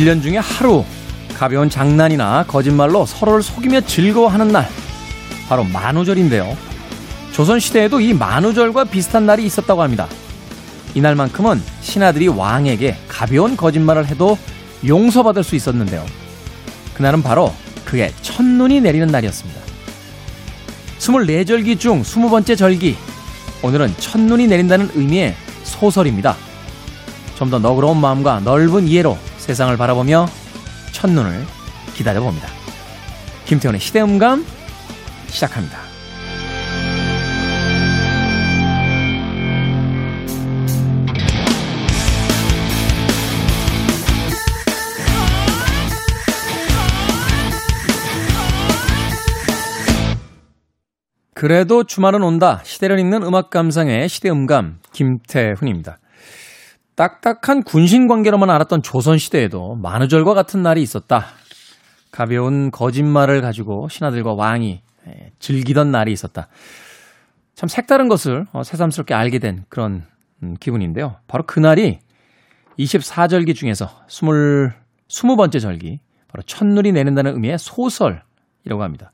[0.00, 0.84] 1년 중에 하루
[1.36, 4.68] 가벼운 장난이나 거짓말로 서로를 속이며 즐거워하는 날
[5.48, 6.56] 바로 만우절인데요.
[7.32, 10.08] 조선시대에도 이 만우절과 비슷한 날이 있었다고 합니다.
[10.94, 14.38] 이날만큼은 신하들이 왕에게 가벼운 거짓말을 해도
[14.86, 16.04] 용서받을 수 있었는데요.
[16.94, 17.54] 그날은 바로
[17.84, 19.60] 그의 첫눈이 내리는 날이었습니다.
[20.98, 22.96] 24절기 중 20번째 절기.
[23.62, 26.36] 오늘은 첫눈이 내린다는 의미의 소설입니다.
[27.36, 30.26] 좀 더 너그러운 마음과 넓은 이해로 세상을 바라보며
[30.92, 31.44] 첫눈을
[31.94, 32.48] 기다려봅니다.
[33.46, 34.46] 김태훈의 시대음감
[35.28, 35.90] 시작합니다.
[51.34, 52.60] 그래도 주말은 온다.
[52.64, 55.98] 시대를 읽는 음악 감상의 시대음감 김태훈입니다.
[57.00, 61.24] 딱딱한 군신 관계로만 알았던 조선 시대에도 만우절과 같은 날이 있었다.
[62.10, 66.48] 가벼운 거짓말을 가지고 신하들과 왕이 예, 즐기던 날이 있었다.
[67.54, 70.04] 참 색다른 것을 어, 새삼스럽게 알게 된 그런
[70.42, 71.16] 음, 기분인데요.
[71.26, 72.00] 바로 그날이
[72.78, 74.24] 24절기 중에서 20,
[75.08, 79.10] 20번째 절기, 바로 첫눈이 내린다는 의미의 소설이라고 합니다.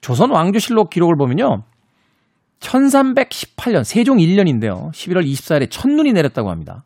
[0.00, 1.64] 조선 왕조실록 기록을 보면요.
[2.60, 4.92] 1318년 세종 1년인데요.
[4.92, 6.84] 11월 24일에 첫눈이 내렸다고 합니다.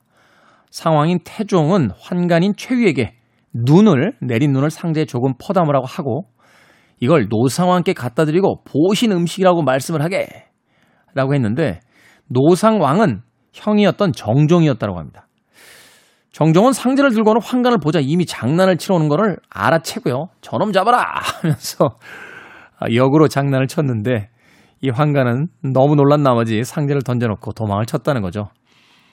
[0.73, 3.15] 상왕인 태종은 환관인 최유에게
[3.53, 6.25] 눈을 내린 눈을 상자에 조금 퍼담으라고 하고
[6.99, 10.27] 이걸 노상왕께 갖다 드리고 보신 음식이라고 말씀을 하게
[11.15, 11.81] 라고 했는데
[12.29, 13.21] 노상왕은
[13.53, 15.29] 형이었던 정종이었다고 합니다.
[16.33, 20.29] 정종은 상자를 들고는 환관을 보자 이미 장난을 치러 오는 거를 알아채고요.
[20.41, 21.05] 저놈 잡아라
[21.43, 21.99] 하면서
[22.79, 24.31] 아, 역으로 장난을 쳤는데
[24.81, 28.49] 이 환관은 너무 놀란 나머지 상자를 던져놓고 도망을 쳤다는 거죠.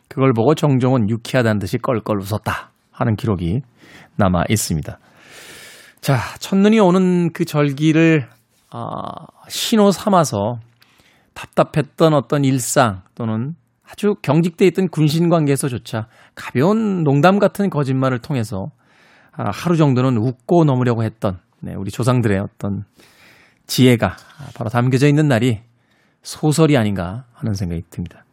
[0.10, 3.62] 그걸 보고 정종은 유쾌하다는 듯이 껄껄 웃었다 하는 기록이
[4.18, 5.00] 남아 있습니다.
[6.02, 8.28] 자, 첫눈이 오는 그 절기를
[8.72, 9.04] 아,
[9.48, 10.60] 신호 삼아서
[11.34, 13.56] 답답했던 어떤 일상 또는
[13.90, 18.68] 아주 경직돼 있던 군신 관계에서조차 가벼운 농담 같은 거짓말을 통해서
[19.32, 22.84] 아, 하루 정도는 웃고 넘으려고 했던 네, 우리 조상들의 어떤
[23.68, 24.16] 지혜가
[24.56, 25.62] 바로 담겨져 있는 날이
[26.22, 28.24] 소설이 아닌가 하는 생각이 듭니다.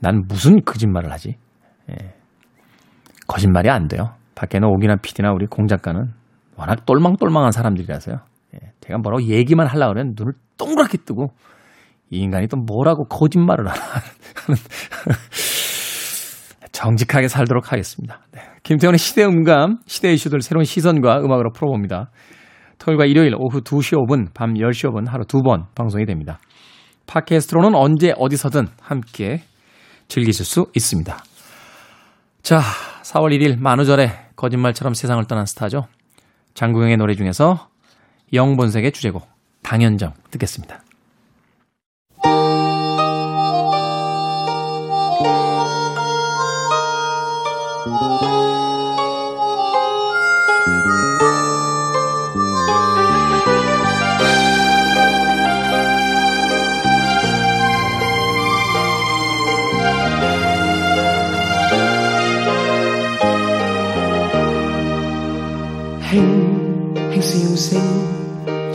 [0.00, 1.36] 난 무슨 거짓말을 하지?
[1.90, 2.14] 예.
[3.28, 4.14] 거짓말이 안 돼요.
[4.34, 6.12] 밖에는 오기나 피디나 우리 공 작가는
[6.56, 8.16] 워낙 똘망똘망한 사람들이라서요.
[8.54, 8.58] 예.
[8.80, 11.28] 제가 뭐라고 얘기만 하려고 그러면 눈을 동그랗게 뜨고
[12.10, 14.58] 이 인간이 또 뭐라고 거짓말을 하나 하는
[16.72, 18.20] 정직하게 살도록 하겠습니다.
[18.32, 18.40] 네.
[18.62, 22.10] 김태훈의 시대 음감, 시대 이슈들 새로운 시선과 음악으로 풀어봅니다.
[22.78, 26.38] 토요일과 일요일 오후 2시 5분, 밤 10시 5분 하루 두 번 방송이 됩니다.
[27.06, 29.42] 팟캐스트로는 언제 어디서든 함께
[30.10, 31.24] 즐기실 수 있습니다.
[32.42, 32.60] 자,
[33.04, 35.86] 4월 1일 만우절에 거짓말처럼 세상을 떠난 스타죠.
[36.54, 37.70] 장구영의 노래 중에서
[38.32, 39.26] 영본색의 주제곡
[39.62, 40.82] 당연정 듣겠습니다.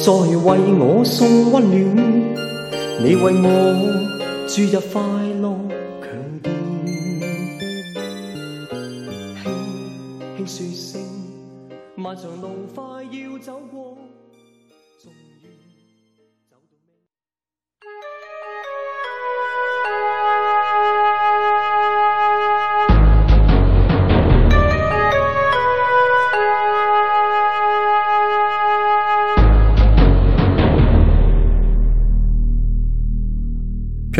[0.05, 1.73] 在为我送温暖
[3.01, 3.47] 你为我
[4.47, 5.01] 注入快
[5.41, 5.57] 乐
[5.99, 6.53] 强电
[10.37, 11.01] 轻轻说声
[11.95, 14.04] 漫长路快要走过。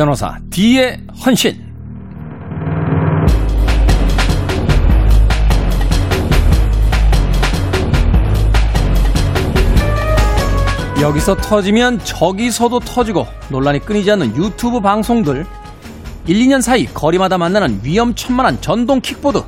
[0.05, 1.65] 변호사 D의 헌신.
[11.01, 15.43] 여기서 터지면 저기서도 터지고 논란이 끊이지 않는 유튜브 방송들.
[16.27, 19.41] 1, 2년 사이 거리마다 만나는 위험천만한 전동 킥보드.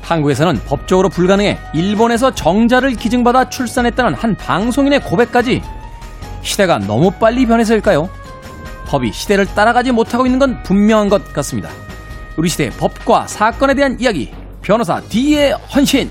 [0.00, 5.60] 한국에서는 법적으로 불가능해 일본에서 정자를 기증받아 출산했다는 한 방송인의 고백까지
[6.40, 8.08] 시대가 너무 빨리 변해서일까요?
[8.88, 11.68] 법이 시대를 따라가지 못하고 있는 건 분명한 것 같습니다.
[12.38, 14.32] 우리 시대의 법과 사건에 대한 이야기,
[14.62, 16.10] 변호사 D의 헌신,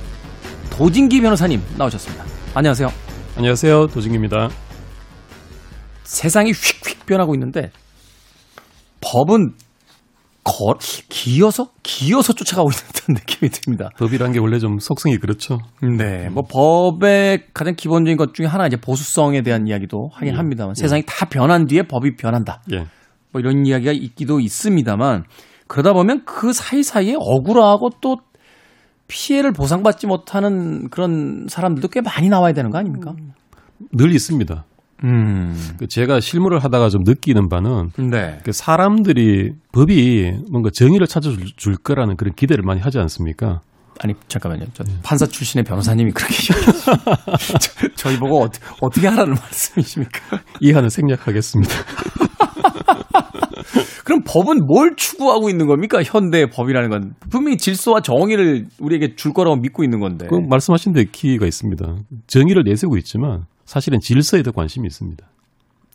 [0.69, 2.23] 도진기 변호사님 나오셨습니다.
[2.53, 2.91] 안녕하세요.
[3.35, 3.87] 안녕하세요.
[3.87, 4.49] 도진기입니다.
[6.03, 7.71] 세상이 휙휙 변하고 있는데
[9.01, 9.53] 법은
[10.47, 10.77] 거,
[11.09, 13.89] 기어서, 기어서 쫓아가고 있는 듯한 느낌이 듭니다.
[13.97, 15.59] 법이란 게 원래 좀 속성이 그렇죠.
[15.81, 16.29] 네.
[16.29, 20.37] 뭐 법의 가장 기본적인 것 중에 하나 이제 보수성에 대한 이야기도 하긴 예.
[20.37, 22.61] 합니다만 세상이 다 변한 뒤에 법이 변한다.
[22.71, 22.85] 예.
[23.31, 25.25] 뭐 이런 이야기가 있기도 있습니다만
[25.67, 28.17] 그러다 보면 그 사이사이에 억울하고 또
[29.07, 33.13] 피해를 보상받지 못하는 그런 사람들도 꽤 많이 나와야 되는 거 아닙니까?
[33.91, 34.65] 늘 있습니다.
[35.03, 35.55] 음.
[35.77, 38.39] 그 제가 실무를 하다가 좀 느끼는 바는 네.
[38.43, 43.61] 그 사람들이 법이 뭔가 정의를 찾아줄 줄 거라는 그런 기대를 많이 하지 않습니까?
[43.99, 44.65] 아니 잠깐만요.
[44.73, 46.35] 저 판사 출신의 변호사님이 그렇게.
[47.59, 50.19] 저- 저희 보고 어떻게, 어떻게 하라는 말씀이십니까?
[50.61, 51.73] 이하는 생략하겠습니다.
[54.05, 56.01] 그럼 법은 뭘 추구하고 있는 겁니까?
[56.03, 60.27] 현대 법이라는 건 분명히 질서와 정의를 우리에게 줄 거라고 믿고 있는 건데.
[60.29, 61.85] 그 말씀하신 데 키가 있습니다.
[62.27, 65.27] 정의를 내세우고 있지만 사실은 질서에 더 관심이 있습니다.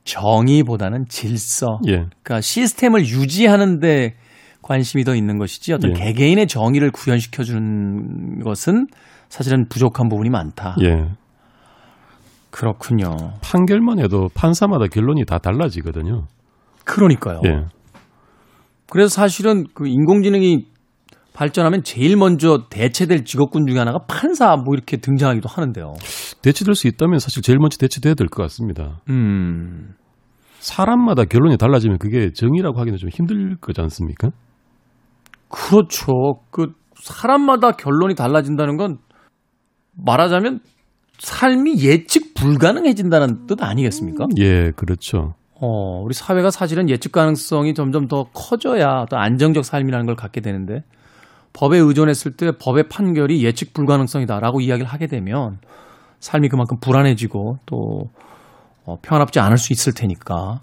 [0.05, 1.79] 정의보다는 질서.
[1.89, 1.93] 예.
[1.93, 4.15] 그러니까 시스템을 유지하는데
[4.61, 5.95] 관심이 더 있는 것이지 어떤 예.
[5.95, 8.87] 개개인의 정의를 구현시켜 주는 것은
[9.29, 10.77] 사실은 부족한 부분이 많다.
[10.83, 11.09] 예.
[12.51, 13.17] 그렇군요.
[13.41, 16.27] 판결만 해도 판사마다 결론이 다 달라지거든요.
[16.85, 17.41] 그러니까요.
[17.47, 17.65] 예.
[18.91, 20.67] 그래서 사실은 그 인공지능이
[21.33, 25.95] 발전하면 제일 먼저 대체될 직업군 중에 하나가 판사 뭐 이렇게 등장하기도 하는데요.
[26.43, 29.01] 대체될 수 있다면 사실 제일 먼저 대체돼야 될 것 같습니다.
[29.09, 29.95] 음.
[30.59, 34.31] 사람마다 결론이 달라지면 그게 정의라고 하기는 좀 힘들 거지 않습니까?
[35.49, 36.13] 그렇죠.
[36.51, 38.99] 그 사람마다 결론이 달라진다는 건
[39.97, 40.61] 말하자면
[41.19, 44.27] 삶이 예측 불가능해진다는 뜻 아니겠습니까?
[44.41, 45.35] 예, 그렇죠.
[45.61, 50.83] 어, 우리 사회가 사실은 예측 가능성이 점점 더 커져야 어떤 안정적 삶이라는 걸 갖게 되는데
[51.53, 55.59] 법에 의존했을 때 법의 판결이 예측 불가능성이다라고 이야기를 하게 되면
[56.23, 58.05] 삶이 그만큼 불안해지고 또
[58.87, 60.61] 어, 평안롭지 않을 수 있을 테니까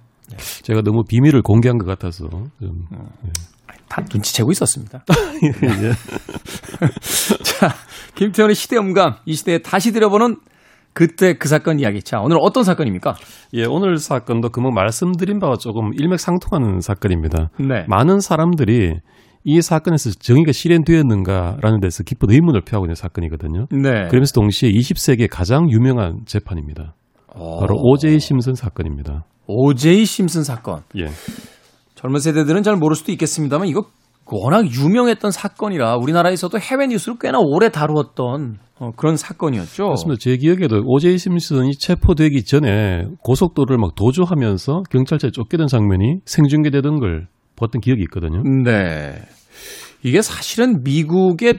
[0.64, 5.04] 제가 너무 비밀을 공개한 것 같아서 좀다 눈치채고 있었습니다.
[5.44, 5.52] 예.
[7.44, 7.76] 자,
[8.16, 10.38] 김태현의 시대음감 이 시대에 다시 들여보는
[10.94, 12.02] 그때 그 사건 이야기.
[12.02, 13.16] 자, 오늘 어떤 사건입니까?
[13.54, 17.50] 예, 오늘 사건도 그뭐 말씀드린 바와 조금 일맥상통하는 사건입니다.
[17.60, 17.86] 네.
[17.88, 18.96] 많은 사람들이
[19.44, 23.68] 이 사건에서 정의가 실현되었는가라는 데서 깊은 의문을 표하고 있는 사건이거든요.
[23.72, 24.08] 네.
[24.10, 26.94] 그러면서 동시에 20세기의 가장 유명한 재판입니다.
[27.28, 29.24] 어, 바로 오제이 심슨 사건입니다.
[29.48, 30.82] 오제이 심슨 사건.
[30.98, 31.08] 예.
[31.96, 33.86] 젊은 세대들은 잘 모를 수도 있겠습니다만 이거
[34.32, 39.84] 워낙 유명했던 사건이라 우리나라에서도 해외 뉴스를 꽤나 오래 다루었던 어, 그런 사건이었죠.
[39.84, 40.20] 그렇습니다.
[40.20, 47.28] 제 기억에도 오제이 심슨이 체포되기 전에 고속도로를 막 도주하면서 경찰차에 쫓기던 장면이 생중계되던 걸
[47.60, 48.44] 봤던 기억이 있거든요.
[48.44, 49.22] 네.
[50.04, 51.58] 이게 사실은 미국의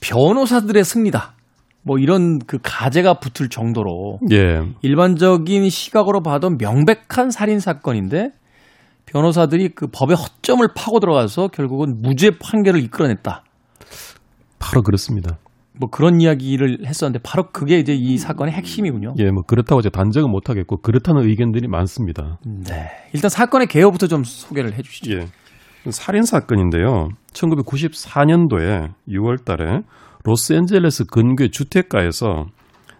[0.00, 1.34] 변호사들의 승리다.
[1.82, 4.62] 뭐 이런 그 가제가 붙을 정도로 예.
[4.82, 8.30] 일반적인 시각으로 봐도 명백한 살인 사건인데
[9.06, 13.44] 변호사들이 그 법의 허점을 파고 들어가서 결국은 무죄 판결을 이끌어냈다.
[14.58, 15.38] 바로 그렇습니다.
[15.78, 19.14] 뭐 그런 이야기를 했었는데 바로 그게 이제 이 사건의 핵심이군요.
[19.18, 22.38] 예, 뭐 그렇다고 제가 단정은 못 하겠고 그렇다는 의견들이 많습니다.
[22.46, 22.88] 네.
[23.12, 25.12] 일단 사건의 개요부터 좀 소개를 해 주시죠.
[25.14, 25.26] 예.
[25.90, 27.08] 살인 사건인데요.
[27.32, 29.80] 1994년도에 6월 달에
[30.24, 32.46] 로스앤젤레스 근교 주택가에서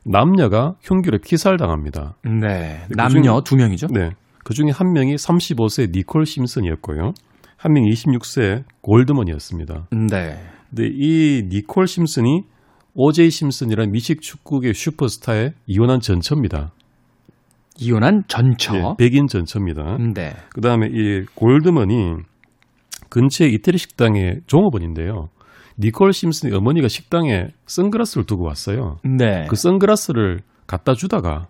[0.05, 2.17] 남녀가 흉기로 피살당합니다.
[2.25, 2.83] 네.
[2.89, 3.87] 그 남녀 두 명이죠.
[3.87, 4.11] 네.
[4.45, 7.13] 그 중에 한 명이 35세 니콜 심슨이었고요.
[7.57, 9.89] 한 명이 26세 골드먼이었습니다.
[10.11, 10.39] 네.
[10.69, 12.43] 근데 이 니콜 심슨이
[12.95, 16.73] 오제이 심슨이라는 미식 축구계 슈퍼스타의 이혼한 전처입니다.
[17.77, 18.77] 이혼한 전처.
[18.77, 19.99] 예, 백인 전처입니다.
[20.15, 20.33] 네.
[20.51, 22.15] 그 다음에 이 골드먼이
[23.09, 25.29] 근처의 이태리 식당의 종업원인데요.
[25.79, 28.99] 니콜 심슨의 어머니가 식당에 선글라스를 두고 왔어요.
[29.03, 29.47] 네.
[29.49, 31.49] 그 선글라스를 갖다 주다가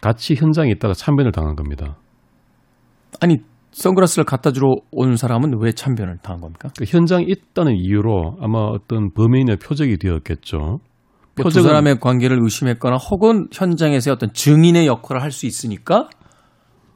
[0.00, 1.96] 같이 현장에 있다가 참변을 당한 겁니다.
[3.20, 3.38] 아니
[3.78, 6.68] 선글라스를 갖다 주러 온 사람은 왜 참변을 당한 겁니까?
[6.76, 10.58] 그 현장에 있다는 이유로 아마 어떤 범인의 표적이 되었겠죠.
[11.36, 16.08] 뭐두 표적은 사람의 관계를 의심했거나 혹은 현장에서의 어떤 증인의 역할을 할 수 있으니까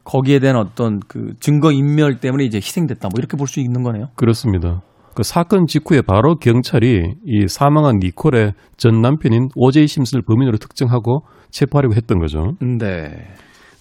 [0.05, 3.09] 거기에 대한 어떤 그 증거 인멸 때문에 이제 희생됐다.
[3.09, 4.07] 뭐 이렇게 볼 수 있는 거네요.
[4.17, 4.83] 그렇습니다.
[5.15, 11.21] 그 사건 직후에 바로 경찰이 이 사망한 니콜의 전 남편인 오제이 심슨을 범인으로 특정하고
[11.51, 12.55] 체포하려고 했던 거죠.
[12.61, 13.11] 네.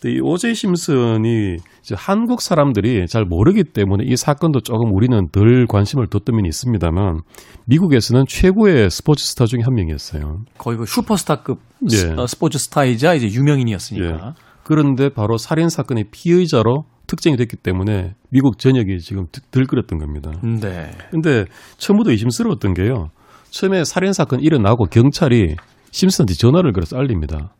[0.05, 6.07] 이 오제이 심슨이 이제 한국 사람들이 잘 모르기 때문에 이 사건도 조금 우리는 덜 관심을
[6.07, 7.19] 뒀던 면이 있습니다만
[7.65, 10.39] 미국에서는 최고의 스포츠 스타 중에 한 명이었어요.
[10.57, 11.59] 거의 그 슈퍼스타급
[11.91, 11.95] 예.
[11.95, 14.33] 스- 어, 스포츠 스타이자 이제 유명인이었으니까.
[14.63, 20.31] 그런데 바로 살인 사건의 피의자로 특정이 됐기 때문에 미국 전역이 지금 드- 들끓었던 겁니다.
[20.41, 20.91] 네.
[21.11, 21.45] 근데
[21.77, 23.09] 처음부터 의심스러웠던 게요.
[23.51, 25.55] 처음에 살인 사건 일어나고 경찰이
[25.91, 27.53] 심슨한테 전화를 걸어서 알립니다.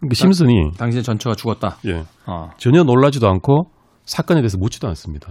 [0.00, 1.76] 그러니까 심슨이 당신의 전처가 죽었다.
[1.86, 2.50] 예, 어.
[2.58, 3.70] 전혀 놀라지도 않고
[4.04, 5.28] 사건에 대해서 묻지도 않습니다.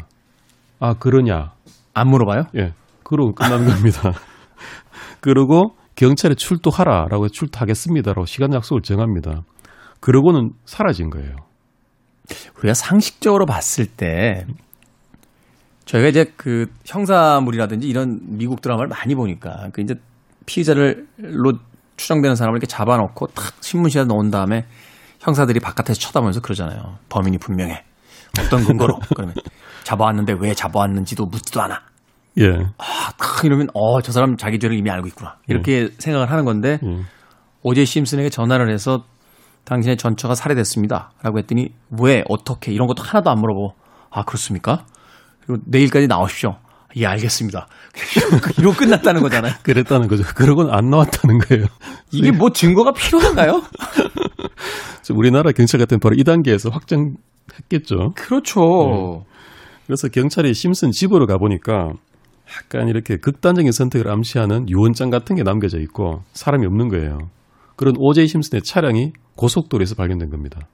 [0.79, 1.51] 아 그러냐?
[1.93, 2.43] 안 물어봐요?
[2.55, 2.73] 예.
[3.03, 4.13] 그러고 끝나는 겁니다.
[5.19, 9.41] 그리고 경찰에 출두하라라고 해서 출두하겠습니다라고 시간 약속을 정합니다.
[9.99, 11.35] 그러고는 사라진 거예요.
[12.59, 14.45] 우리가 상식적으로 봤을 때
[15.85, 19.95] 저희가 이제 그 형사물이라든지 이런 미국 드라마를 많이 보니까 그 이제
[20.45, 21.53] 피의자를로
[21.99, 24.65] 추정되는 사람을 이렇게 잡아놓고 탁 신문지에 넣은 다음에
[25.19, 26.97] 형사들이 바깥에서 쳐다보면서 그러잖아요.
[27.09, 27.83] 범인이 분명해.
[28.39, 28.99] 어떤 근거로?
[29.15, 29.35] 그러면
[29.83, 31.81] 잡아왔는데 왜 잡아왔는지도 묻지도 않아.
[32.39, 32.47] 예.
[32.77, 35.37] 아, 탁 이러면 어, 저 사람 자기 죄를 이미 알고 있구나.
[35.47, 37.05] 이렇게 생각을 하는 건데 음.
[37.63, 39.03] 오제 심슨에게 전화를 해서
[39.65, 41.11] 당신의 전처가 살해됐습니다.
[41.21, 43.75] 라고 했더니 왜 어떻게 이런 것도 하나도 안 물어보고
[44.09, 44.85] 아 그렇습니까?
[45.45, 46.55] 그리고 내일까지 나오십시오.
[46.95, 47.67] 예 알겠습니다.
[48.57, 49.53] 이러고 끝났다는 거잖아요.
[49.63, 50.23] 그랬다는 거죠.
[50.35, 51.65] 그러고는 안 나왔다는 거예요.
[52.11, 53.61] 이게 뭐 증거가 필요한가요?
[55.11, 58.13] 우리나라 경찰 같은 바로 이 단계에서 확정했겠죠.
[58.15, 59.25] 그렇죠.
[59.87, 61.93] 그래서 경찰이 심슨 집으로 가보니까
[62.57, 67.17] 약간 이렇게 극단적인 선택을 암시하는 유언장 같은 게 남겨져 있고 사람이 없는 거예요.
[67.75, 70.67] 그런 오제이 심슨의 차량이 고속도로에서 발견된 겁니다.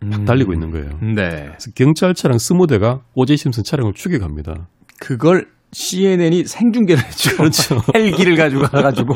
[0.00, 0.90] 막 달리고 있는 거예요.
[1.00, 1.46] 네.
[1.46, 4.68] 그래서 경찰 차량 20대가 오제이 심슨 차량을 추격합니다.
[5.00, 7.34] 그걸 CNN이 생중계를 했죠.
[7.36, 7.76] 그렇죠.
[7.94, 9.14] 헬기를 가지고 가가지고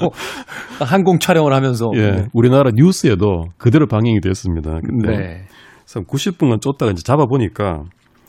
[0.84, 1.86] 항공 촬영을 하면서.
[1.96, 4.80] 예, 우리나라 뉴스에도 그대로 방영이 됐습니다.
[4.80, 5.46] 그때 네.
[5.84, 7.84] 그래서 90분간 쫓다가 이제 잡아보니까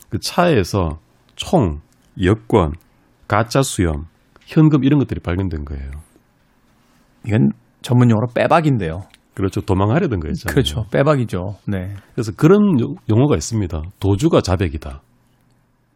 [0.10, 1.00] 그 차에서
[1.36, 1.80] 총,
[2.24, 2.74] 여권,
[3.28, 4.06] 가짜 수염,
[4.46, 5.90] 현금 이런 것들이 발견된 거예요.
[7.26, 7.50] 이건
[7.82, 9.02] 전문 용어로 빼박인데요.
[9.34, 9.62] 그렇죠.
[9.62, 10.48] 도망하려던 거였죠.
[10.50, 10.86] 그렇죠.
[10.92, 11.56] 빼박이죠.
[11.68, 11.94] 네.
[12.14, 13.82] 그래서 그런 용- 용어가 있습니다.
[14.00, 15.02] 도주가 자백이다.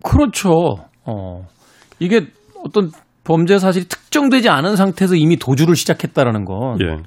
[0.03, 0.49] 그렇죠.
[1.05, 1.45] 어.
[2.03, 2.27] 이게
[2.65, 2.91] 어떤
[3.23, 6.97] 범죄 사실이 특정되지 않은 상태에서 이미 도주를 시작했다라는 건 예.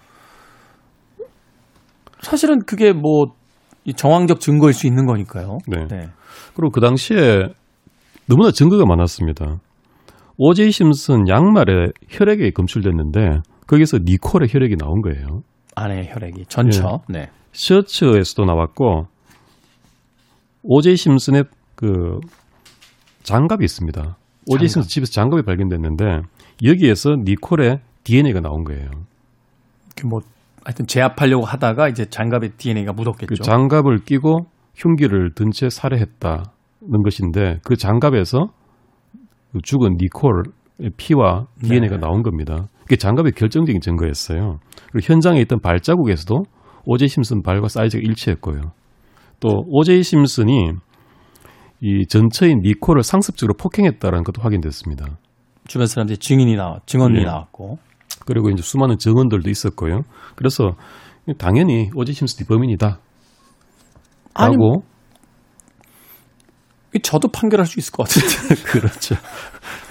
[2.21, 5.59] 사실은 그게 뭐이 정황적 증거일 수 있는 거니까요.
[5.69, 5.87] 네.
[5.89, 6.09] 네.
[6.55, 7.49] 그리고 그 당시에
[8.27, 9.59] 너무나 증거가 많았습니다.
[10.39, 15.43] 오제이 심슨 양말에 혈액이 검출됐는데 거기서 니콜의 혈액이 나온 거예요.
[15.75, 17.01] 안에 혈액이 전처.
[17.09, 17.29] 네.
[17.53, 19.09] 셔츠에서도 나왔고
[20.63, 22.19] 오제이 심슨의 그
[23.23, 24.17] 장갑이 있습니다.
[24.47, 26.05] 오제이 심슨 집에서 장갑이 발견됐는데
[26.65, 28.89] 여기에서 니콜의 DNA가 나온 거예요.
[29.97, 30.21] 그뭐
[30.65, 33.27] 하여튼 제압하려고 하다가 이제 장갑에 DNA가 묻었겠죠.
[33.29, 38.49] 그 장갑을 끼고 흉기를 든 채 살해했다는 것인데 그 장갑에서
[39.53, 42.01] 그 죽은 니콜의 피와 DNA가 네.
[42.01, 42.69] 나온 겁니다.
[42.83, 44.59] 그게 장갑의 결정적인 증거였어요.
[44.93, 46.45] 그리고 현장에 있던 발자국에서도
[46.85, 48.61] 오제이 심슨 발과 사이즈가 일치했고요.
[49.41, 50.73] 또 오제이 심슨이
[51.81, 55.19] 이 전처인 니콜을 상습적으로 폭행했다는 것도 확인됐습니다.
[55.67, 57.25] 주변 사람들이 증인이 나와 증언이 예.
[57.25, 57.79] 나왔고.
[58.25, 60.03] 그리고 이제 수많은 증언들도 있었고요.
[60.35, 60.77] 그래서
[61.39, 62.99] 당연히 오제이 심슨이 범인이다.
[64.35, 64.85] 아니, 라고
[67.03, 68.63] 저도 판결할 수 있을 것 같은데.
[68.65, 69.17] 그렇죠.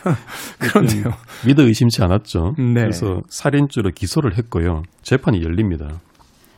[0.60, 1.04] 그런데요.
[1.46, 2.54] 믿어 의심치 않았죠.
[2.58, 2.82] 네.
[2.82, 4.84] 그래서 살인죄로 기소를 했고요.
[5.02, 6.00] 재판이 열립니다.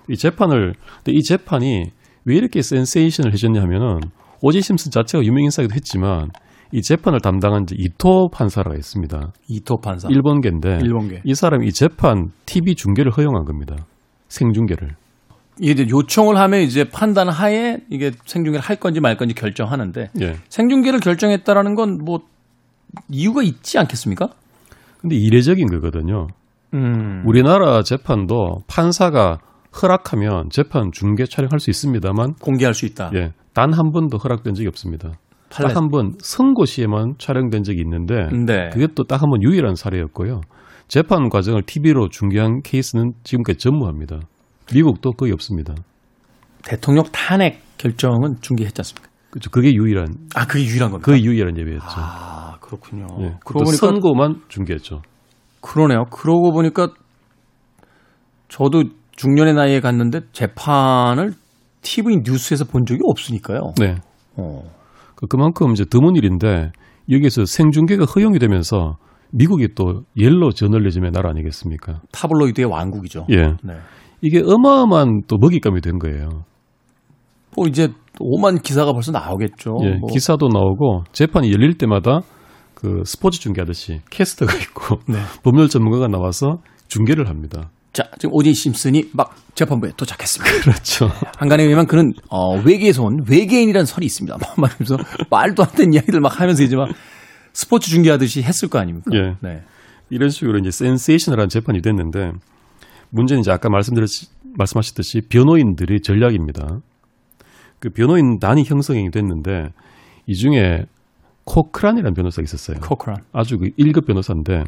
[0.09, 1.91] 이 재판을 근데 이 재판이
[2.25, 3.99] 왜 이렇게 센세이션을 해줬냐 하면은
[4.41, 6.29] 오지 심슨 자체가 유명 인사기도 했지만
[6.71, 9.31] 이 재판을 담당한 이토 판사가 있습니다.
[9.47, 10.09] 이토 판사.
[10.09, 11.21] 일본계인데 일본계.
[11.23, 13.75] 이 사람이 이 재판 TV 중계를 허용한 겁니다.
[14.27, 14.95] 생중계를.
[15.59, 20.35] 이게 이제 요청을 하면 이제 판단 하에 이게 생중계를 할 건지 말 건지 결정하는데 예.
[20.49, 22.19] 생중계를 결정했다라는 건 뭐
[23.09, 24.29] 이유가 있지 않겠습니까?
[25.01, 26.27] 근데 이례적인 거거든요.
[26.73, 27.23] 음.
[27.25, 29.39] 우리나라 재판도 판사가
[29.81, 33.11] 허락하면 재판 중계 촬영할 수 있습니다만 공개할 수 있다.
[33.15, 35.13] 예, 단 한 번도 허락된 적이 없습니다.
[35.49, 38.69] 딱 한 번 선고 시에만 촬영된 적이 있는데 네.
[38.71, 40.41] 그게 또 딱 한 번 유일한 사례였고요.
[40.87, 44.19] 재판 과정을 TV로 중계한 케이스는 지금까지 전무합니다.
[44.73, 45.73] 미국도 거의 없습니다.
[46.63, 49.07] 대통령 탄핵 결정은 중계했지 않습니까?
[49.31, 49.49] 그렇죠.
[49.49, 51.05] 그게 유일한 아, 그게 유일한 겁니다.
[51.05, 51.85] 거의 유일한 예배였죠.
[51.95, 53.07] 아, 그렇군요.
[53.21, 53.35] 예.
[53.45, 55.01] 그러고 보니까 선고만 중계했죠.
[55.61, 56.05] 그러네요.
[56.11, 56.89] 그러고 보니까
[58.49, 58.83] 저도
[59.15, 61.33] 중년의 나이에 갔는데 재판을
[61.87, 63.73] TV 뉴스에서 본 적이 없으니까요.
[63.79, 63.95] 네.
[64.35, 64.61] 어.
[65.15, 66.71] 그- 그만큼 이제 드문 일인데
[67.09, 68.97] 여기서 생중계가 허용이 되면서
[69.31, 72.01] 미국이 또 옐로 저널리즘의 나라 아니겠습니까?
[72.11, 73.25] 타블로이드의 왕국이죠.
[73.31, 73.37] 예.
[73.63, 73.73] 네.
[74.21, 76.43] 이게 어마어마한 또 먹잇감이 된 거예요.
[77.55, 77.89] 뭐 이제
[78.19, 79.77] 오만 기사가 벌써 나오겠죠.
[79.83, 80.09] 예, 뭐.
[80.11, 82.21] 기사도 나오고 재판이 열릴 때마다
[82.73, 85.17] 그 스포츠 중계하듯이 캐스터가 있고 네.
[85.43, 87.69] 법률 전문가가 나와서 중계를 합니다.
[87.97, 90.59] 자, 지금 오진 심슨이 막 재판부에 도착했습니다.
[90.61, 91.09] 그렇죠.
[91.35, 94.37] 한간에 의하면 그는 어, 외계에서 온 외계인이라는 설이 있습니다.
[94.37, 94.97] 뭐 말하면서
[95.31, 96.89] 말도 안 되는 이야기들 막 하면서 이제 막
[97.53, 99.09] 스포츠 중계하듯이 했을 거 아닙니까?
[99.15, 99.33] 예.
[99.41, 99.63] 네.
[100.11, 102.33] 이런 식으로 이제 센세이션을한 재판이 됐는데
[103.09, 104.07] 문제는 이제 아까 말씀드렸
[104.43, 106.81] 말씀하셨듯이 변호인들의 전략입니다.
[107.79, 109.69] 그 변호인 단이 형성이 됐는데
[110.27, 110.85] 이 중에
[111.45, 112.77] 코크란이라는 변호사가 있었어요.
[112.79, 113.23] 코크란.
[113.33, 114.65] 아주 그 1급 변호사인데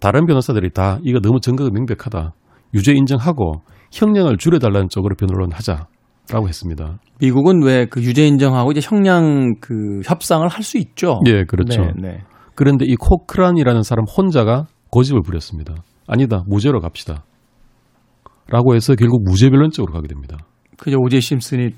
[0.00, 2.32] 다른 변호사들이 다 이거 너무 증거가 명백하다.
[2.74, 3.62] 유죄 인정하고
[3.92, 6.98] 형량을 줄여달라는 쪽으로 변론을 하자라고 했습니다.
[7.20, 11.20] 미국은 왜 그 유죄 인정하고 이제 형량 그 협상을 할 수 있죠.
[11.26, 11.82] 예, 그렇죠.
[11.82, 12.18] 네, 네.
[12.54, 15.74] 그런데 이 코크란이라는 사람 혼자가 고집을 부렸습니다.
[16.06, 17.24] 아니다, 무죄로 갑시다.
[18.48, 20.36] 라고 해서 결국 무죄 변론 쪽으로 가게 됩니다.
[20.76, 21.70] 그저 오제이 심슨이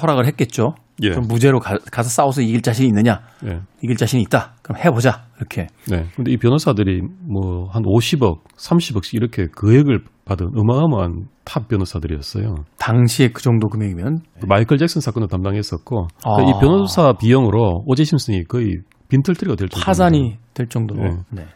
[0.00, 0.74] 허락을 했겠죠.
[1.02, 1.10] 예.
[1.10, 3.20] 그럼 무죄로 가, 서 싸워서 이길 자신이 있느냐?
[3.46, 3.60] 예.
[3.82, 4.54] 이길 자신이 있다.
[4.62, 5.26] 그럼 해보자.
[5.38, 5.68] 이렇게.
[5.88, 6.06] 네.
[6.16, 12.54] 근데 이 변호사들이 뭐 한 50억, 30억씩 이렇게 거액을 받은 어마어마한 탑 변호사들이었어요.
[12.78, 16.36] 당시에 그 정도 금액이면 그 마이클 잭슨 사건도 담당했었고 아.
[16.36, 18.78] 그러니까 이 변호사 비용으로 오제이 심슨이 거의
[19.08, 21.02] 빈털터리가 될 정도로 파산이 될 정도로.
[21.02, 21.16] 네.
[21.30, 21.46] 네.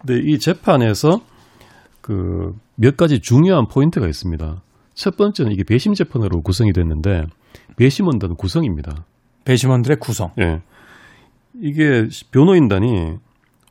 [0.00, 1.20] 근데 이 재판에서
[2.00, 4.62] 그 몇 가지 중요한 포인트가 있습니다.
[4.94, 7.24] 첫 번째는 이게 배심 재판으로 구성이 됐는데
[7.76, 9.04] 배심원단은 구성입니다.
[9.44, 10.30] 배심원들의 구성.
[10.40, 10.62] 예.
[11.60, 13.16] 이게 변호인단이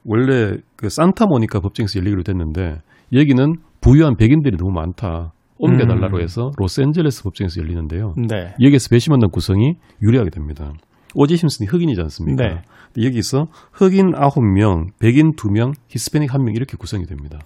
[0.06, 2.82] 원래 그 산타모니카 법정에서 열리기로 됐는데
[3.14, 5.34] 여기는 부유한 백인들이 너무 많다.
[5.58, 6.22] 옮겨달라고 음.
[6.22, 8.16] 해서 로스앤젤레스 법정에서 열리는데요.
[8.18, 8.54] 네.
[8.62, 10.74] 여기에서 배심원단 구성이 유리하게 됩니다.
[11.16, 12.44] 오지 심슨이 흑인이지 않습니까?
[12.44, 13.06] 네.
[13.06, 17.40] 여기서 흑인 9명, 백인 2명, 히스패닉 1명 이렇게 구성이 됩니다.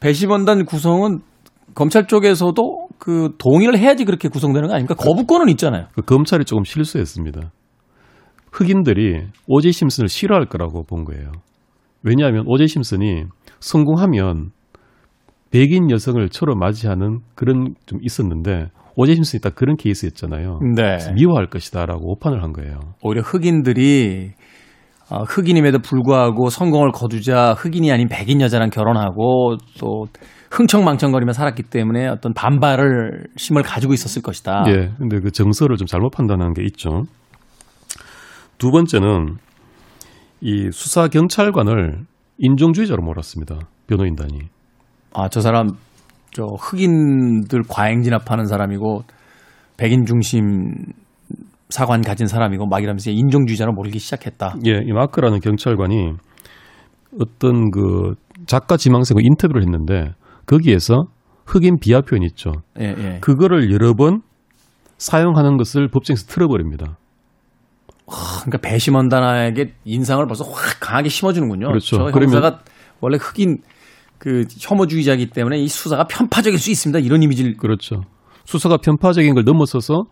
[0.00, 1.20] 배심원단 구성은
[1.74, 4.94] 검찰 쪽에서도 그 동의를 해야지 그렇게 구성되는 거 아닙니까?
[4.94, 5.86] 거부권은 있잖아요.
[5.94, 7.50] 그 검찰이 조금 실수했습니다.
[8.52, 11.30] 흑인들이 오제 심슨을 싫어할 거라고 본 거예요.
[12.02, 13.24] 왜냐하면 오제 심슨이
[13.60, 14.50] 성공하면
[15.50, 20.60] 백인 여성을 처로 맞이하는 그런 좀 있었는데 오제 심슨이 딱 그런 케이스였잖아요.
[20.74, 20.98] 네.
[21.14, 22.80] 미워할 것이다라고 오판을 한 거예요.
[23.02, 24.32] 오히려 흑인들이
[25.10, 30.06] 어, 흑인임에도 불구하고 성공을 거두자 흑인이 아닌 백인 여자랑 결혼하고 또
[30.50, 34.64] 흥청망청거리며 살았기 때문에 어떤 반발을 심을 가지고 있었을 것이다.
[34.68, 34.90] 예.
[34.98, 37.02] 근데 그 정서를 좀 잘못 판단한 게 있죠.
[38.56, 39.36] 두 번째는
[40.40, 42.04] 이 수사 경찰관을
[42.38, 43.58] 인종주의자로 몰았습니다.
[43.86, 44.38] 변호인단이.
[45.14, 45.70] 아, 저 사람
[46.30, 49.02] 저 흑인들 과잉 진압하는 사람이고
[49.76, 50.72] 백인 중심
[51.68, 54.56] 사관 가진 사람이고 막 이러면서 인종주의자로 몰기 시작했다.
[54.66, 56.12] 예, 이 마크라는 경찰관이
[57.20, 58.14] 어떤 그
[58.46, 60.14] 작가 지망생과 인터뷰를 했는데
[60.48, 61.04] 거기에서
[61.46, 62.52] 흑인 비하 표현 있죠.
[62.80, 63.18] 예, 예.
[63.20, 64.22] 그거를 여러 번
[64.98, 66.96] 사용하는 것을 법정에서 틀어버립니다.
[68.06, 71.68] 그러니까 배심원단에게 인상을 벌써 확 강하게 심어주는군요.
[71.68, 71.96] 그렇죠.
[71.98, 72.58] 저 그러면-
[73.00, 73.58] 원래 흑인
[74.18, 76.98] 그 혐오주의자이기 때문에 이 수사가 편파적일 수 있습니다.
[77.00, 78.02] 이런 이미지를 그렇죠.
[78.44, 80.04] 수사가 편파적인 걸 넘어서서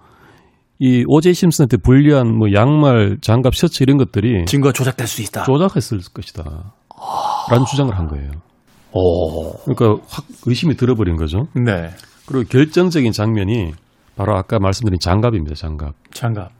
[0.79, 5.45] 이 오제 심슨한테 불리한 뭐 양말, 장갑, 셔츠 이런 것들이 증거가 조작될 수 있다.
[5.45, 6.75] 조작했을 것이다.
[7.51, 8.31] 라는 주장을 한 거예요.
[8.93, 9.53] 오.
[9.65, 11.47] 그러니까 확 의심이 들어버린 거죠.
[11.55, 11.91] 네.
[12.27, 13.73] 그리고 결정적인 장면이
[14.17, 15.55] 바로 아까 말씀드린 장갑입니다.
[15.55, 15.95] 장갑.
[16.13, 16.51] 장갑.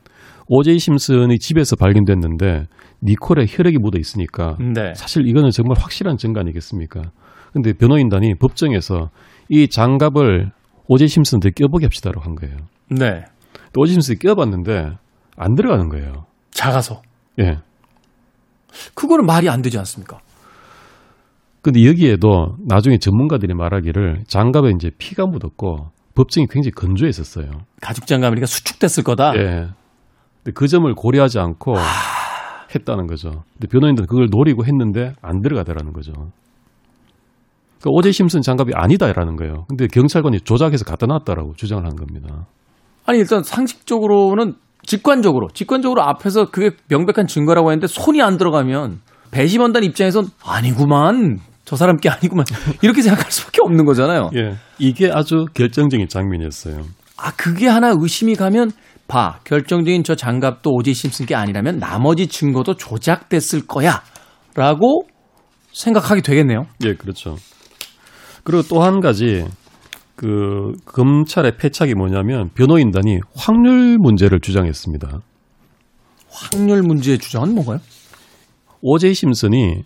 [0.49, 2.65] 오제이 심슨이 집에서 발견됐는데
[3.03, 4.93] 니콜에 혈액이 묻어 있으니까 네.
[4.95, 7.01] 사실 이거는 정말 확실한 증거 아니겠습니까?
[7.51, 9.09] 근데 변호인단이 법정에서
[9.49, 10.51] 이 장갑을
[10.87, 12.55] 오제이 심슨한테 껴보게 합시다라고 한 거예요.
[12.89, 13.23] 네.
[13.73, 14.91] 또 오제이 심슨이 껴봤는데
[15.35, 16.25] 안 들어가는 거예요.
[16.51, 17.01] 작아서.
[17.39, 17.57] 예.
[18.93, 20.19] 그거는 말이 안 되지 않습니까?
[21.67, 27.49] 근데 여기에도 나중에 전문가들이 말하기를 장갑에 이제 피가 묻었고 법정이 굉장히 건조했었어요.
[27.81, 29.33] 가죽 장갑이니까 수축됐을 거다.
[29.35, 29.67] 예.
[30.37, 31.75] 근데 그 점을 고려하지 않고
[32.73, 33.43] 했다는 거죠.
[33.55, 36.13] 근데 변호인들은 그걸 노리고 했는데 안 들어가더라는 거죠.
[36.13, 39.65] 그러니까 오제 심슨 장갑이 아니다라는 거예요.
[39.67, 42.45] 근데 경찰관이 조작해서 갖다 놨다라고 주장을 한 겁니다.
[43.05, 44.53] 아니 일단 상식적으로는
[44.83, 49.01] 직관적으로 직관적으로 앞에서 그게 명백한 증거라고 했는데 손이 안 들어가면
[49.31, 52.45] 배심원단 입장에선 아니구만 저 사람 게 아니구만
[52.81, 54.29] 이렇게 생각할 수밖에 없는 거잖아요.
[54.37, 54.55] 예.
[54.79, 56.81] 이게 아주 결정적인 장면이었어요.
[57.17, 58.71] 아 그게 하나 의심이 가면
[59.09, 64.01] 봐 결정적인 저 장갑도 오지 심슨 게 아니라면 나머지 증거도 조작됐을 거야
[64.55, 65.03] 라고
[65.73, 66.67] 생각하게 되겠네요.
[66.85, 67.35] 예, 그렇죠.
[68.45, 69.43] 그리고 또 한 가지
[70.15, 75.19] 그 검찰의 패착이 뭐냐면 변호인단이 확률 문제를 주장했습니다.
[76.29, 77.79] 확률 문제의 주장은 뭔가요?
[78.81, 79.83] 오제이 심슨이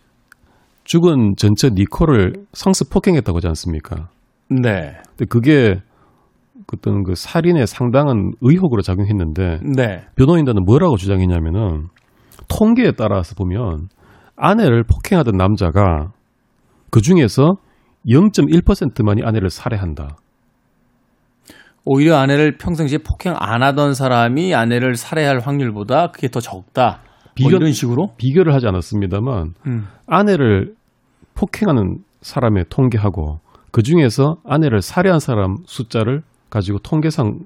[0.95, 4.09] 죽은 전처 니콜을 상습 폭행했다고 하지 않습니까?
[4.49, 5.75] 네, 근데 그게
[6.73, 11.87] 어떤 그 살인에 상당한 의혹으로 작용했는데 네, 변호인단은 뭐라고 주장했냐면은
[12.49, 13.87] 통계에 따라서 보면
[14.35, 16.11] 아내를 폭행하던 남자가
[16.89, 17.53] 그 중에서
[18.09, 20.17] 0.1%만이 아내를 살해한다.
[21.85, 26.99] 오히려 아내를 평상시에 폭행 안 하던 사람이 아내를 살해할 확률보다 그게 더 적다.
[27.41, 28.07] 뭐 비교- 이런 식으로?
[28.17, 29.87] 비교를 하지 않았습니다만 음.
[30.05, 30.73] 아내를
[31.41, 33.39] 폭행하는 사람의 통계하고
[33.71, 37.39] 그 중에서 아내를 살해한 사람 숫자를 가지고 통계상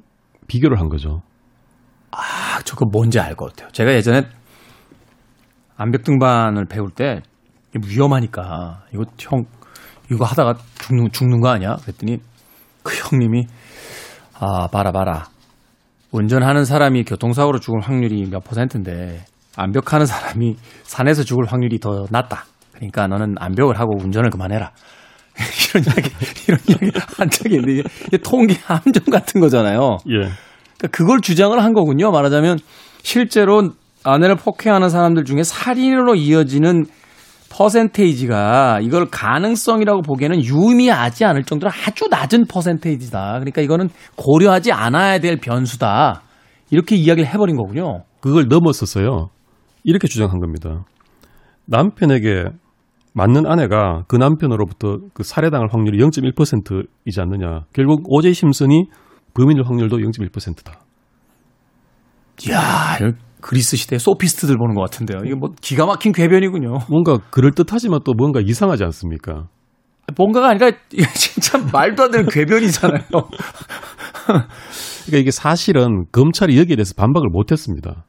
[0.48, 1.22] 비교를 한 거죠.
[2.12, 3.70] 아, 저거 뭔지 알 것 같아요.
[3.72, 4.24] 제가 예전에
[5.78, 7.22] 암벽 등반을 배울 때
[7.74, 9.46] 위험하니까 이거 형
[10.12, 11.78] 이거 하다가 죽는 죽는 거 아니야?
[11.82, 12.20] 그랬더니
[12.84, 13.46] 그 형님이
[14.38, 15.26] 아 봐라 봐라
[16.12, 22.46] 운전하는 사람이 교통사고로 죽을 확률이 몇 퍼센트인데 암벽하는 사람이 산에서 죽을 확률이 더 낮다.
[22.76, 24.72] 그러니까 너는 암벽을 하고 운전을 그만해라.
[25.70, 26.10] 이런 이야기
[26.48, 29.98] 이런 이야기 한 적이 있는데 이게 통계 함정 같은 거잖아요.
[30.10, 30.30] 예.
[30.78, 32.12] 그러니까 그걸 주장을 한 거군요.
[32.12, 32.60] 말하자면
[33.02, 33.72] 실제로
[34.04, 36.86] 아내를 폭행하는 사람들 중에 살인으로 이어지는
[37.50, 43.40] 퍼센테이지가 이걸 가능성이라고 보기에는 유의미하지 않을 정도로 아주 낮은 퍼센테이지다.
[43.40, 46.22] 그러니까 이거는 고려하지 않아야 될 변수다.
[46.70, 48.04] 이렇게 이야기를 해버린 거군요.
[48.20, 49.30] 그걸 넘어서서요.
[49.84, 50.84] 이렇게 주장한 겁니다.
[51.66, 52.46] 남편에게
[53.16, 57.62] 맞는 아내가 그 남편으로부터 그 살해당할 확률이 0.1%이지 않느냐.
[57.74, 58.88] 결국 오제이 심슨이
[59.34, 60.82] 범인일 확률도 0.1%다.
[62.46, 62.98] 이야,
[63.40, 65.20] 그리스 시대 소피스트들 보는 것 같은데요.
[65.26, 66.80] 이게 뭐 기가 막힌 궤변이군요.
[66.90, 69.48] 뭔가 그럴듯하지만 또 뭔가 이상하지 않습니까?
[70.18, 70.72] 뭔가가 아니라
[71.14, 73.00] 진짜 말도 안 되는 궤변이잖아요.
[73.08, 74.50] 그러니까
[75.18, 78.04] 이게 사실은 검찰이 여기에 대해서 반박을 못 했습니다.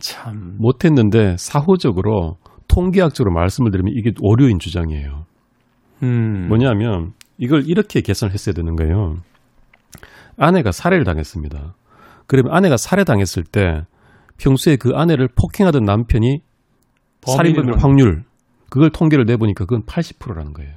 [0.00, 0.56] 참.
[0.58, 2.36] 못 했는데 사후적으로
[2.68, 5.26] 통계학적으로 말씀을 드리면 이게 오류인 주장이에요.
[6.02, 6.48] 음.
[6.48, 9.16] 뭐냐면 이걸 이렇게 계산을 했어야 되는 거예요.
[10.36, 11.74] 아내가 살해를 당했습니다.
[12.26, 13.82] 그러면 아내가 살해당했을 때
[14.38, 16.40] 평소에 그 아내를 폭행하던 남편이
[17.26, 18.24] 살인범일 확률
[18.68, 20.74] 그걸 통계를 내보니까 그건 80%라는 거예요.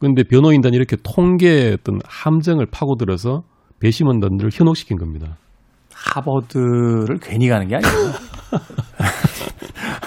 [0.00, 3.42] 그런데 변호인단이 이렇게 통계의 어떤 함정을 파고들어서
[3.80, 5.36] 배심원단들을 현혹시킨 겁니다.
[5.94, 7.94] 하버드를 괜히 가는 게 아니에요.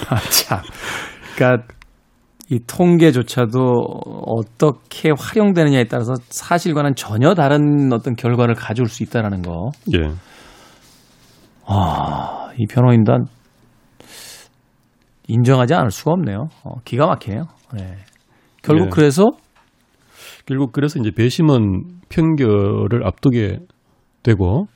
[0.09, 0.59] 아, 참.
[1.35, 1.65] 그러니까
[2.49, 3.59] 이 통계조차도
[4.25, 9.71] 어떻게 활용되느냐에 따라서 사실과는 전혀 다른 어떤 결과를 가져올 수 있다라는 거.
[9.95, 10.11] 예.
[11.65, 13.25] 아, 이 변호인단
[15.27, 16.47] 인정하지 않을 수가 없네요.
[16.65, 17.43] 어, 기가 막히네요.
[17.73, 17.95] 네.
[18.61, 18.89] 결국 네.
[18.91, 19.23] 그래서
[20.51, 23.59] 결국 그래서 이제 배심원 편결을 앞두게
[24.21, 24.67] 되고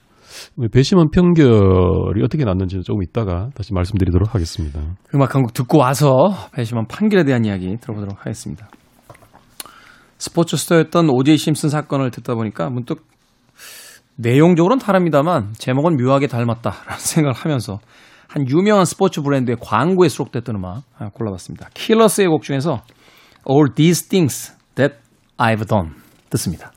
[0.71, 4.79] 배심원 편결이 어떻게 났는지는 조금 이따가 다시 말씀드리도록 하겠습니다.
[5.13, 8.69] 음악 한 곡 듣고 와서 배심원 판결에 대한 이야기 들어보도록 하겠습니다.
[10.17, 13.05] 스포츠 스타였던 오제이 심슨 사건을 듣다 보니까 문득
[14.15, 17.79] 내용적으로는 다릅니다만 제목은 묘하게 닮았다라는 생각을 하면서
[18.29, 21.67] 한 유명한 스포츠 브랜드의 광고에 수록됐던 음악 하나 골라봤습니다.
[21.73, 22.81] 킬러스의 곡 중에서
[23.49, 24.55] All These Things
[25.37, 25.89] I've Done
[26.29, 26.74] 듣습니다.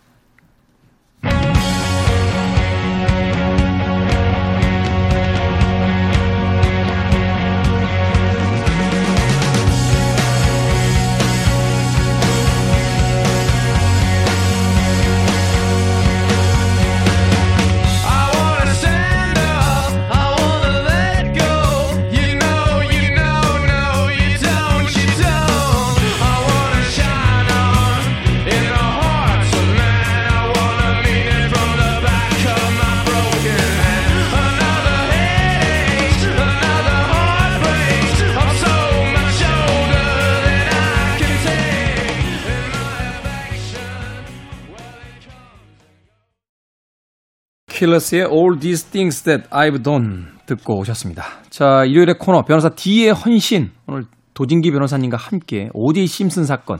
[47.78, 51.22] 킬러스의 All These Things That I've Done 듣고 오셨습니다.
[51.48, 56.78] 자, 일요일의 코너 변호사 D의 헌신 오늘 도진기 변호사님과 함께 오디 심슨 사건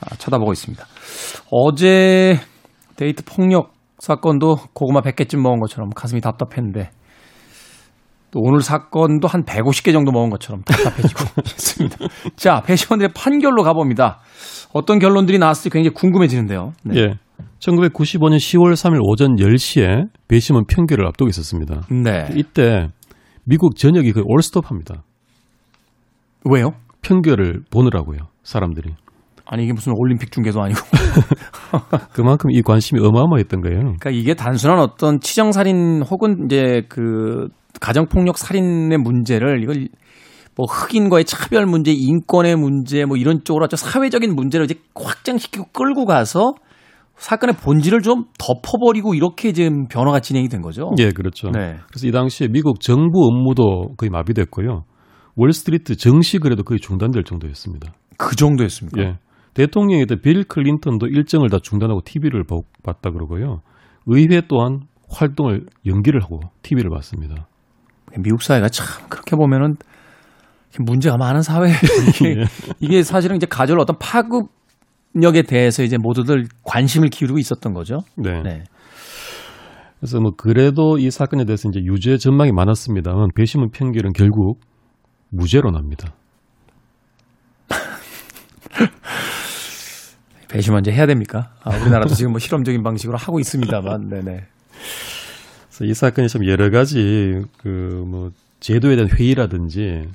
[0.00, 0.84] 아, 쳐다보고 있습니다.
[1.50, 2.38] 어제
[2.96, 6.90] 데이트 폭력 사건도 고구마 100개쯤 먹은 것처럼 가슴이 답답했는데
[8.32, 11.96] 또 오늘 사건도 한 150개 정도 먹은 것처럼 답답해지고 있습니다.
[12.36, 14.20] 자, 배시원들의 판결로 가봅니다.
[14.74, 16.72] 어떤 결론들이 나왔을지 굉장히 궁금해지는데요.
[16.84, 17.00] 네.
[17.00, 17.14] 예.
[17.60, 21.82] 1995년 10월 3일 오전 10시에 배심원 편결을 앞두고 있었습니다.
[21.90, 22.28] 네.
[22.34, 22.88] 이때
[23.44, 25.02] 미국 전역이 거의 올스톱합니다.
[26.44, 26.70] 왜요?
[27.02, 28.94] 편결을 보느라고요, 사람들이.
[29.48, 30.80] 아니 이게 무슨 올림픽 중계도 아니고
[32.12, 33.78] 그만큼 이 관심이 어마어마했던 거예요.
[33.80, 37.48] 그러니까 이게 단순한 어떤 치정 살인 혹은 이제 그
[37.80, 39.88] 가정 폭력 살인의 문제를 이걸
[40.56, 46.06] 뭐 흑인과의 차별 문제, 인권의 문제 뭐 이런 쪽으로 아주 사회적인 문제를 이제 확장시키고 끌고
[46.06, 46.54] 가서
[47.16, 50.90] 사건의 본질을 좀 덮어버리고 이렇게 지금 변화가 진행이 된 거죠.
[50.98, 51.50] 예, 그렇죠.
[51.50, 51.76] 네.
[51.88, 54.84] 그래서 이 당시에 미국 정부 업무도 거의 마비됐고요.
[55.36, 57.92] 월스트리트 정시 거래도 거의 중단될 정도였습니다.
[58.18, 59.02] 그 정도였습니까?
[59.02, 59.18] 예.
[59.54, 62.44] 대통령이었던 빌 클린턴도 일정을 다 중단하고 TV를
[62.82, 63.62] 봤다 그러고요.
[64.06, 67.46] 의회 또한 활동을 연기를 하고 TV를 봤습니다.
[68.18, 69.76] 미국 사회가 참 그렇게 보면은
[70.78, 71.76] 문제가 많은 사회예요.
[72.20, 72.44] 이게,
[72.80, 74.50] 이게 사실은 이제 가져올 어떤 파급
[75.20, 78.00] 력에 대해서 이제 모두들 관심을 기울이고 있었던 거죠.
[78.16, 78.42] 네.
[78.42, 78.64] 네.
[79.98, 84.60] 그래서 뭐 그래도 이 사건에 대해서 이제 유죄 전망이 많았습니다만 배심원 판결은 결국
[85.30, 86.12] 무죄로 납니다.
[90.48, 91.54] 배심 언제 해야 됩니까?
[91.62, 94.44] 아, 우리나라도 지금 뭐 실험적인 방식으로 하고 있습니다만, 네네.
[95.68, 100.08] 그래서 이 사건이 참 여러 가지 그 뭐 제도에 대한 회의라든지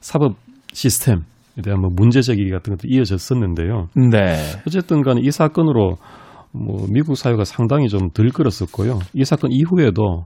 [0.00, 0.36] 사법
[0.72, 1.20] 시스템에
[1.62, 3.88] 대한 뭐 문제 제기 같은 것도 이어졌었는데요.
[4.10, 4.36] 네.
[4.66, 5.96] 어쨌든 간에 이 사건으로
[6.52, 8.98] 뭐 미국 사회가 상당히 좀 들끓었었고요.
[9.14, 10.24] 이 사건 이후에도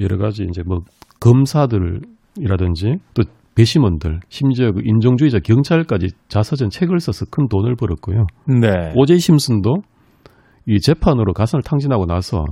[0.00, 0.80] 여러 가지 이제 뭐
[1.20, 3.22] 검사들이라든지 또
[3.54, 8.26] 배심원들, 심지어 그 인종주의자 경찰까지 자서전 책을 써서 큰 돈을 벌었고요.
[8.48, 8.92] 네.
[8.96, 9.76] 오제이 심슨도
[10.66, 12.44] 이 재판으로 가슴을 탕진하고 나서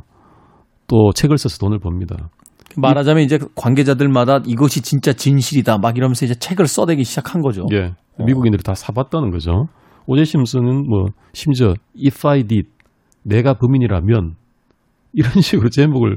[0.86, 2.30] 또 책을 써서 돈을 법니다.
[2.76, 7.66] 말하자면 이제 그 관계자들마다 이것이 진짜 진실이다 막 이러면서 이제 책을 써대기 시작한 거죠.
[7.72, 7.94] 예.
[8.18, 9.68] 미국인들이 다 사봤다는 거죠.
[10.06, 12.68] 오제 심슨은 뭐 심지어 if I did
[13.22, 14.34] 내가 범인이라면
[15.12, 16.16] 이런 식으로 제목을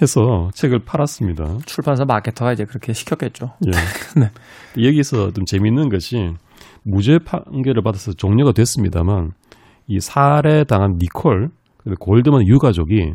[0.00, 1.58] 해서 책을 팔았습니다.
[1.66, 3.54] 출판사 마케터가 이제 그렇게 시켰겠죠.
[3.66, 3.70] 예.
[4.20, 4.30] 네.
[4.82, 6.34] 여기서 좀 재밌는 것이
[6.84, 9.32] 무죄 판결을 받아서 종료가 됐습니다만
[9.88, 13.12] 이 살해당한 니콜 그리고 골드만 유가족이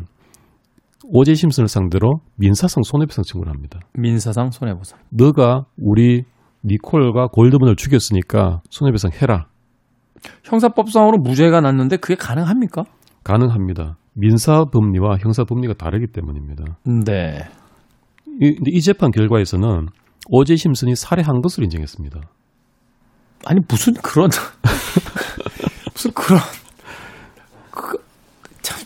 [1.10, 3.80] 오제 심슨을 상대로 민사상 손해배상 청구를 합니다.
[3.92, 4.98] 민사상 손해보상.
[5.10, 6.24] 너가 우리
[6.64, 9.46] 니콜과 골드만을 죽였으니까 손해배상 해라.
[10.44, 12.84] 형사법상으로 무죄가 났는데 그게 가능합니까?
[13.22, 13.96] 가능합니다.
[14.14, 16.64] 민사 법리와 형사 법리가 다르기 때문입니다.
[17.04, 17.38] 네.
[18.40, 19.88] 이, 근데 이 재판 결과에서는
[20.30, 22.20] 오제 심슨이 살해한 것을 인정했습니다.
[23.46, 24.30] 아니 무슨 그런
[25.92, 26.40] 무슨 그런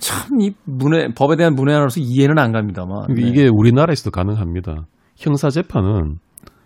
[0.01, 3.15] 참참이 문외 법에 대한 문외한으로서 이해는 안 갑니다만.
[3.15, 3.23] 네.
[3.23, 4.87] 이게 우리나라에서도 가능합니다.
[5.17, 6.19] 형사 재판은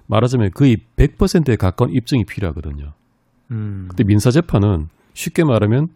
[0.06, 2.92] 말하자면 거의 100%에 가까운 입증이 필요하거든요.
[3.50, 5.88] 음, 근데 민사 재판은 쉽게 말하면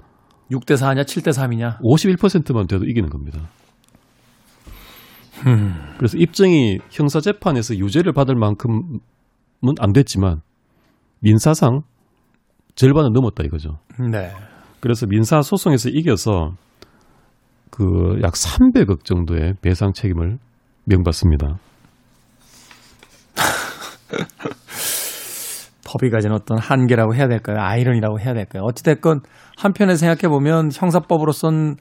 [0.51, 1.81] 6대 4냐 7대 3이냐.
[1.81, 3.41] 51%만 돼도 이기는 겁니다.
[5.47, 5.75] 음.
[5.99, 9.01] 그래서 입증이 형사 재판에서 유죄를 받을 만큼은
[9.81, 10.41] 안 됐지만
[11.21, 11.83] 민사상
[12.75, 13.79] 절반은 넘었다 이거죠.
[14.11, 14.31] 네.
[14.81, 16.55] 그래서 민사 소송에서 이겨서
[17.77, 20.39] 그 약 300억 정도의 배상 책임을
[20.85, 21.59] 명받습니다.
[25.87, 27.59] 법이 가진 어떤 한계라고 해야 될까요?
[27.61, 28.63] 아이러니라고 해야 될까요?
[28.65, 29.21] 어찌됐건
[29.59, 31.77] 한편에 생각해 보면 형사법으로선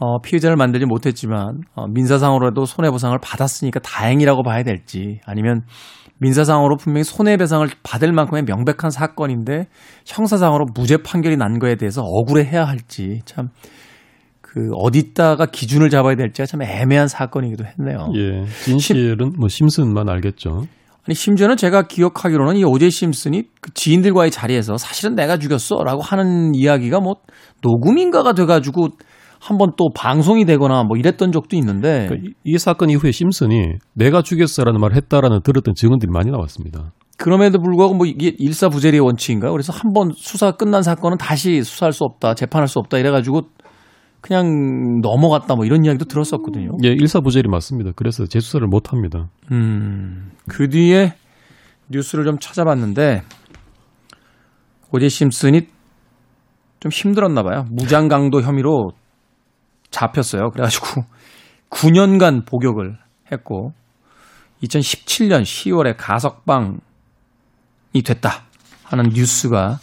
[0.00, 5.62] 어, 피의자를 만들지 못했지만 어, 민사상으로라도 손해보상을 받았으니까 다행이라고 봐야 될지 아니면
[6.18, 9.68] 민사상으로 분명히 손해배상을 받을 만큼의 명백한 사건인데
[10.06, 13.50] 형사상으로 무죄 판결이 난 거에 대해서 억울해해야 할지 참
[14.52, 18.08] 그 어디다가 기준을 잡아야 될지가 참 애매한 사건이기도 했네요.
[18.16, 20.64] 예, 진실은 뭐 심슨만 알겠죠.
[21.06, 26.98] 아니 심지어는 제가 기억하기로는 이 오제 심슨이 그 지인들과의 자리에서 사실은 내가 죽였어라고 하는 이야기가
[26.98, 27.14] 뭐
[27.62, 28.88] 녹음인가가 돼가지고
[29.40, 34.20] 한번 또 방송이 되거나 뭐 이랬던 적도 있는데 그러니까 이, 이 사건 이후에 심슨이 내가
[34.20, 36.92] 죽였어라는 말을 했다라는 들었던 증언들이 많이 나왔습니다.
[37.16, 42.34] 그럼에도 불구하고 뭐 이게 일사부재리의 원칙인가 그래서 한번 수사 끝난 사건은 다시 수사할 수 없다
[42.34, 43.42] 재판할 수 없다 이래가지고
[44.20, 46.76] 그냥 넘어갔다 뭐 이런 이야기도 들었었거든요.
[46.84, 47.92] 예, 일사부재리 맞습니다.
[47.96, 49.28] 그래서 재수사를 못 합니다.
[49.50, 51.14] 음, 그 뒤에
[51.88, 53.22] 뉴스를 좀 찾아봤는데
[54.92, 55.68] 오제 심슨이
[56.80, 57.64] 좀 힘들었나 봐요.
[57.70, 58.92] 무장 강도 혐의로
[59.90, 60.50] 잡혔어요.
[60.50, 61.04] 그래가지고
[61.70, 62.98] 9년간 복역을
[63.32, 63.72] 했고
[64.62, 66.78] 2017년 10월에 가석방이
[68.04, 68.42] 됐다
[68.84, 69.78] 하는 뉴스가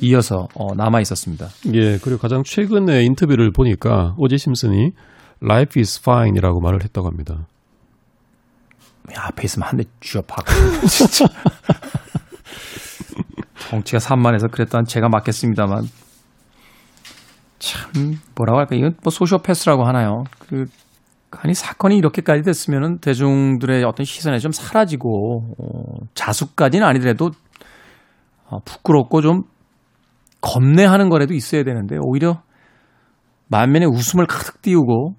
[0.00, 1.48] 이어서 어, 남아 있었습니다.
[1.74, 4.92] 예, 그리고 가장 최근에 인터뷰를 보니까 오제 심슨이
[5.42, 7.46] life is fine이라고 말을 했다고 합니다.
[9.16, 10.52] 야, 앞에 있으면 한 대 쥐어박고
[10.88, 11.26] 진짜
[13.70, 15.84] 정치가 산만해서 그랬던 제가 맞겠습니다만
[17.58, 20.24] 참 뭐라고 할까 이건 뭐 소시오패스라고 하나요?
[20.38, 20.66] 그
[21.30, 27.32] 아니 사건이 이렇게까지 됐으면은 대중들의 어떤 시선에 좀 사라지고 어, 자숙까지는 아니더라도
[28.46, 29.42] 어, 부끄럽고 좀
[30.40, 32.42] 겁내하는 거라도 있어야 되는데 오히려
[33.48, 35.14] 만면에 웃음을 가득 띄우고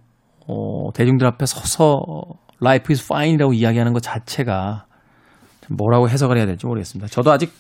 [0.48, 2.02] 어, 대중들 앞에 서서
[2.62, 4.86] life is fine이라고 이야기하는 것 자체가
[5.62, 7.08] 참 뭐라고 해석을 해야 될지 모르겠습니다.
[7.10, 7.52] 저도 아직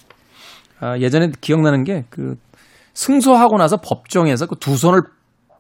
[0.80, 2.36] 아, 예전에 기억나는 게 그
[2.94, 5.02] 승소하고 나서 법정에서 그 두 손을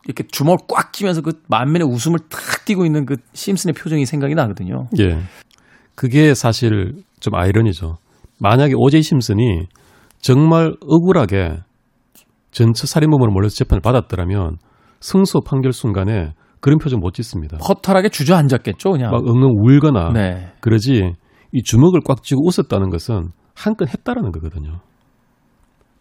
[0.05, 4.87] 이렇게 주먹을 꽉 쥐면서 그 만면에 웃음을 탁 띄고 있는 그 심슨의 표정이 생각이 나거든요.
[4.99, 5.19] 예.
[5.95, 7.97] 그게 사실 좀 아이러니죠.
[8.39, 9.67] 만약에 오제이 심슨이
[10.19, 11.57] 정말 억울하게
[12.51, 14.57] 전처 살인범으로 몰려서 재판을 받았더라면
[15.01, 17.57] 승소 판결 순간에 그런 표정 못 짓습니다.
[17.57, 19.11] 허탈하게 주저앉았겠죠, 그냥.
[19.11, 20.51] 막 엉엉 울거나 네.
[20.59, 21.13] 그러지
[21.53, 24.79] 이 주먹을 꽉 쥐고 웃었다는 것은 한 건 했다라는 거거든요.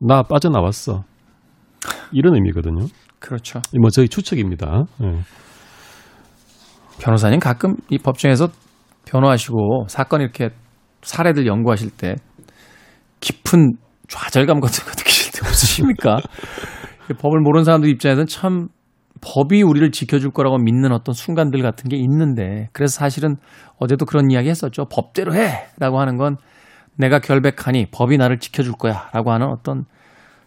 [0.00, 1.04] 나 빠져나왔어.
[2.12, 2.86] 이런 의미거든요.
[3.18, 3.60] 그렇죠.
[3.80, 4.84] 뭐 저희 추측입니다.
[5.02, 5.20] 예.
[7.00, 8.48] 변호사님 가끔 이 법정에서
[9.06, 10.50] 변호하시고 사건 이렇게
[11.02, 12.14] 사례들 연구하실 때
[13.20, 13.76] 깊은
[14.08, 16.18] 좌절감 같은 거 느끼실 때 없으십니까?
[17.20, 18.68] 법을 모르는 사람들 입장에서는 참
[19.20, 23.36] 법이 우리를 지켜줄 거라고 믿는 어떤 순간들 같은 게 있는데 그래서 사실은
[23.78, 24.84] 어제도 그런 이야기 했었죠.
[24.86, 25.66] 법대로 해!
[25.78, 26.36] 라고 하는 건
[26.96, 29.84] 내가 결백하니 법이 나를 지켜줄 거야 라고 하는 어떤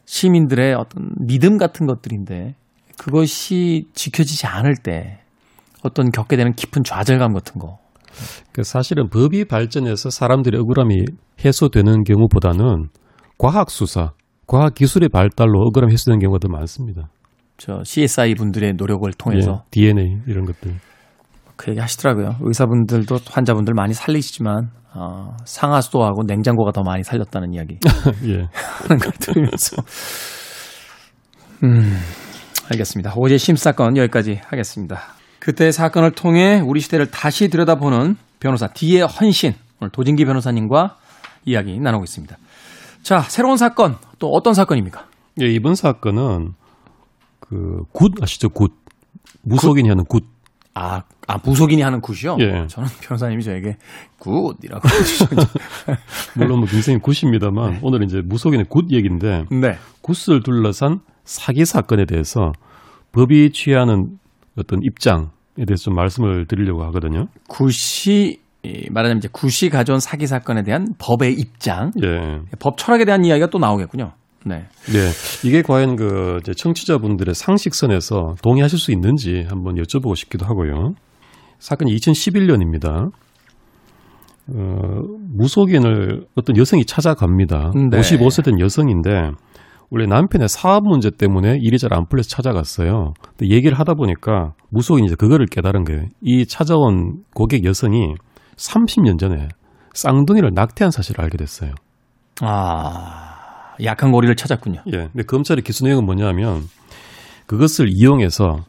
[0.05, 2.55] 시민들의 어떤 믿음 같은 것들인데
[2.97, 5.19] 그것이 지켜지지 않을 때
[5.83, 7.79] 어떤 겪게 되는 깊은 좌절감 같은 거.
[8.51, 11.05] 그 사실은 법이 발전해서 사람들의 억울함이
[11.43, 12.89] 해소되는 경우보다는
[13.41, 14.11] 과학 수사,
[14.45, 17.09] 과학 기술의 발달로 억울함이 해소되는 경우가 더 많습니다.
[17.57, 20.75] 저 CSI 분들의 노력을 통해서 예, DNA 이런 것들.
[21.55, 22.35] 그 얘기 하시더라고요.
[22.41, 27.79] 의사분들도 환자분들 많이 살리시지만 어, 상하수도하고 냉장고가 더 많이 살렸다는 이야기
[28.29, 28.47] 예.
[28.83, 29.77] 하는 걸 들으면서
[31.63, 31.97] 음
[32.69, 33.13] 알겠습니다.
[33.15, 35.01] 오제 심 사건 여기까지 하겠습니다.
[35.39, 40.97] 그때 사건을 통해 우리 시대를 다시 들여다보는 변호사 D의 헌신 오늘 도진기 변호사님과
[41.45, 42.37] 이야기 나누고 있습니다.
[43.03, 45.05] 자 새로운 사건 또 어떤 사건입니까?
[45.41, 46.53] 예, 이번 사건은
[47.39, 48.49] 그 굿 아시죠?
[48.49, 48.73] 굿.
[49.43, 50.23] 무속인이 하는 굿.
[50.73, 52.37] 아, 아 무속인이 하는 굿이요?
[52.39, 52.65] 예.
[52.67, 53.77] 저는 변호사님이 저에게
[54.19, 55.49] good이라고 해주셨는데
[56.35, 59.77] 물론 뭐 굉장히 good입니다만 오늘은 이제 무속인의 굿 얘기인데 네.
[60.01, 62.53] 굿을 둘러싼 사기 사건에 대해서
[63.11, 64.17] 법이 취하는
[64.57, 65.25] 어떤 입장에
[65.67, 67.27] 대해서 좀 말씀을 드리려고 하거든요.
[67.47, 72.41] 굿이 이, 말하자면 이제 굿이 가져온 사기 사건에 대한 법의 입장, 예.
[72.59, 74.11] 법 철학에 대한 이야기가 또 나오겠군요.
[74.45, 74.65] 네.
[74.91, 75.09] 네.
[75.47, 80.93] 이게 과연 그 이제 청취자분들의 상식선에서 동의하실 수 있는지 한번 여쭤보고 싶기도 하고요.
[81.59, 83.11] 사건이 2011년입니다.
[84.47, 85.01] 어,
[85.35, 87.71] 무속인을 어떤 여성이 찾아갑니다.
[87.91, 87.97] 네.
[87.99, 89.31] 55세 된 여성인데
[89.91, 93.13] 원래 남편의 사업 문제 때문에 일이 잘 안 풀려서 찾아갔어요.
[93.37, 96.05] 근데 얘기를 하다 보니까 무속인이 이제 그거를 깨달은 거예요.
[96.21, 98.15] 이 찾아온 고객 여성이
[98.55, 99.47] 30년 전에
[99.93, 101.73] 쌍둥이를 낙태한 사실을 알게 됐어요.
[102.41, 104.83] 아, 약한 고리를 찾았군요.
[104.87, 105.09] 예.
[105.11, 106.63] 근데 검찰의 기소 내용은 뭐냐면
[107.45, 108.65] 그것을 이용해서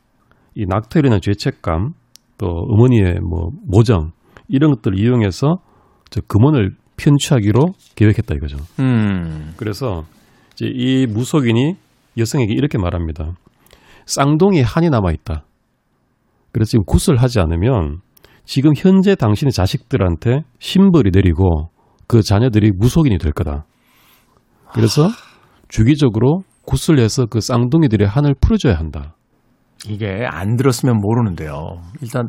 [0.55, 1.95] 이 낙태로 인한 죄책감
[2.39, 4.13] 또 어머니의 뭐 모정
[4.49, 5.59] 이런 것들을 이용해서
[6.11, 8.59] 저 금원을 편취하기로 계획했다 이거죠.
[8.81, 10.05] 음, 그래서
[10.53, 11.77] 이제 이 무속인이
[12.19, 13.35] 여성에게 이렇게 말합니다.
[14.07, 15.45] 쌍둥이에 한이 남아 있다.
[16.53, 18.01] 그래서 지금 굿을 하지 않으면
[18.45, 21.71] 지금 현재 당신의 자식들한테 신벌이 내리고
[22.07, 23.65] 그 자녀들이 무속인이 될 거다.
[24.73, 25.09] 그래서
[25.69, 29.15] 주기적으로 굿을 해서 그 쌍둥이들의 한을 풀어줘야 한다.
[29.89, 31.81] 이게 안 들었으면 모르는데요.
[32.01, 32.29] 일단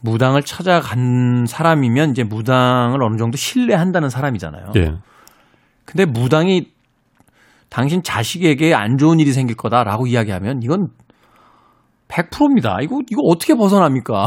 [0.00, 4.72] 무당을 찾아간 사람이면 이제 무당을 어느 정도 신뢰한다는 사람이잖아요.
[4.76, 4.92] 예.
[5.84, 6.68] 근데 무당이
[7.68, 10.88] 당신 자식에게 안 좋은 일이 생길 거다라고 이야기하면 이건
[12.08, 12.78] 100%입니다.
[12.82, 14.26] 이거 이거 어떻게 벗어납니까?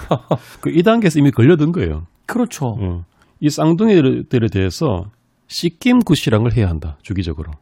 [0.60, 2.06] 그 2단계에서 이미 걸려든 거예요.
[2.26, 2.76] 그렇죠.
[2.80, 3.00] 예.
[3.40, 5.04] 이 쌍둥이들에 대해서
[5.48, 6.96] 씻김 굿이란 걸 해야 한다.
[7.02, 7.52] 주기적으로.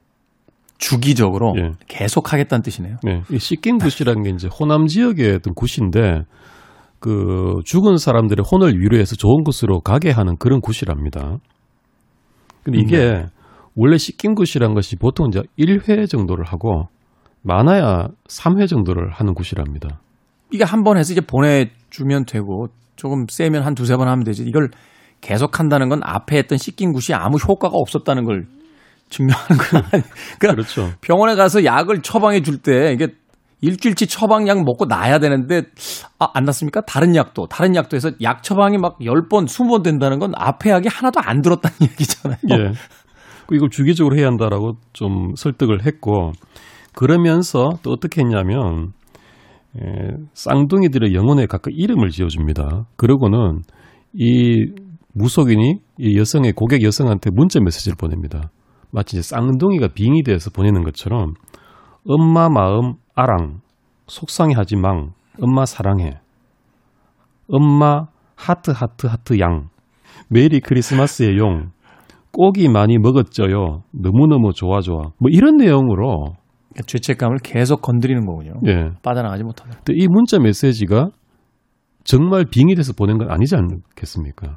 [0.79, 1.73] 주기적으로 예.
[1.87, 2.97] 계속 하겠다는 뜻이네요.
[3.05, 3.23] 네.
[3.31, 6.25] 이 씻김 굿이라는 게 이제 호남 지역의 어떤 굿인데
[6.99, 11.39] 그 죽은 사람들의 혼을 위로해서 좋은 곳으로 가게 하는 그런 굿이랍니다.
[12.63, 13.27] 근데 이게
[13.75, 16.89] 원래 씻김 굿이란 것이 보통 이제 1회 정도를 하고
[17.43, 20.01] 많아야 3회 정도를 하는 굿이랍니다.
[20.51, 24.45] 이게 한 번 해서 이제 보내주면 되고 조금 세면 한 두세 번 하면 되지.
[24.47, 24.69] 이걸
[25.21, 28.47] 계속 한다는 건 앞에 했던 씻긴 굿이 아무 효과가 없었다는 걸
[29.09, 30.03] 증명하는 건 아니.
[30.39, 30.91] 그러니까 그렇죠.
[31.01, 33.09] 병원에 가서 약을 처방해 줄 때 이게
[33.61, 35.63] 일주일치 처방약 먹고 나야 되는데
[36.19, 36.81] 아, 안 났습니까?
[36.83, 41.21] 다른 약도 다른 약도 해서 약 처방이 막 10번, 20번 된다는 건 앞에 약이 하나도
[41.23, 42.39] 안 들었다는 얘기잖아요.
[42.51, 42.73] 예.
[43.47, 46.33] 그 이걸 주기적으로 해야 한다라고 좀 설득을 했고
[46.95, 48.93] 그러면서 또 어떻게 했냐면
[49.77, 52.87] 에, 쌍둥이들의 영혼에 각각 이름을 지어줍니다.
[52.97, 53.63] 그러고는
[54.15, 54.67] 이
[55.15, 58.51] 무속인이 이 여성의 고객 여성한테 문자 메시지를 보냅니다.
[58.91, 61.35] 마치 이제 쌍둥이가 빙이 돼서 보내는 것처럼
[62.07, 63.61] 엄마 마음 아랑
[64.07, 66.19] 속상해하지 망 엄마 사랑해
[67.49, 69.69] 엄마 하트 하트 하트 양
[70.29, 71.71] 메리 크리스마스의 용
[72.33, 76.35] 꼭이 많이 먹었죠요 너무너무 좋아 좋아 뭐 이런 내용으로
[76.87, 78.53] 죄책감을 계속 건드리는 거군요.
[78.67, 78.91] 예.
[79.03, 79.71] 빠져나가지 못하게.
[79.85, 81.09] 근데 이 문자 메시지가
[82.05, 84.57] 정말 빙이 돼서 보낸 건 아니지 않겠습니까?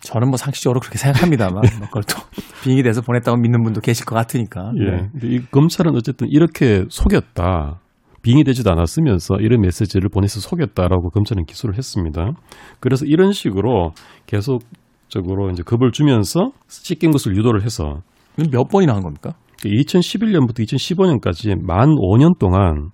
[0.00, 2.16] 저는 뭐 상식적으로 그렇게 생각합니다만 뭐 그걸 또
[2.62, 4.72] 빙이 돼서 보냈다고 믿는 분도 계실 것 같으니까.
[4.78, 4.90] 예.
[4.90, 5.08] 네.
[5.12, 7.80] 근데 이 검찰은 어쨌든 이렇게 속였다.
[8.22, 12.32] 빙이 되지도 않았으면서 이런 메시지를 보내서 속였다라고 검찰은 기소를 했습니다.
[12.80, 13.92] 그래서 이런 식으로
[14.26, 18.02] 계속적으로 이제 겁을 주면서 씻긴 것을 유도를 해서
[18.50, 19.34] 몇 번이나 한 겁니까?
[19.64, 22.90] 2011년부터 2015년까지 만 5년 동안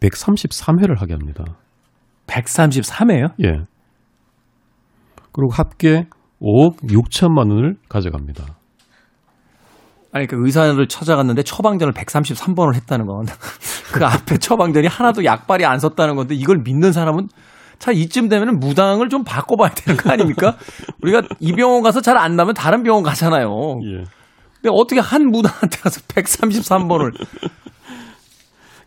[0.00, 1.44] 133회를 하게 합니다.
[2.26, 3.32] 133회요?
[3.44, 3.64] 예.
[5.32, 6.06] 그리고 합계
[6.40, 8.44] 5억 6천만 원을 가져갑니다.
[10.12, 13.26] 아니 그 의사를 찾아갔는데 처방전을 133번을 했다는 건
[13.94, 17.28] 그 앞에 처방전이 하나도 약발이 안 섰다는 건데 이걸 믿는 사람은
[17.78, 20.56] 차 이쯤 되면은 무당을 좀 바꿔봐야 되는 거 아닙니까?
[21.02, 23.48] 우리가 이 병원 가서 잘 안 나면 다른 병원 가잖아요.
[23.84, 24.04] 예.
[24.60, 27.12] 근데 어떻게 한 무당한테 가서 133번을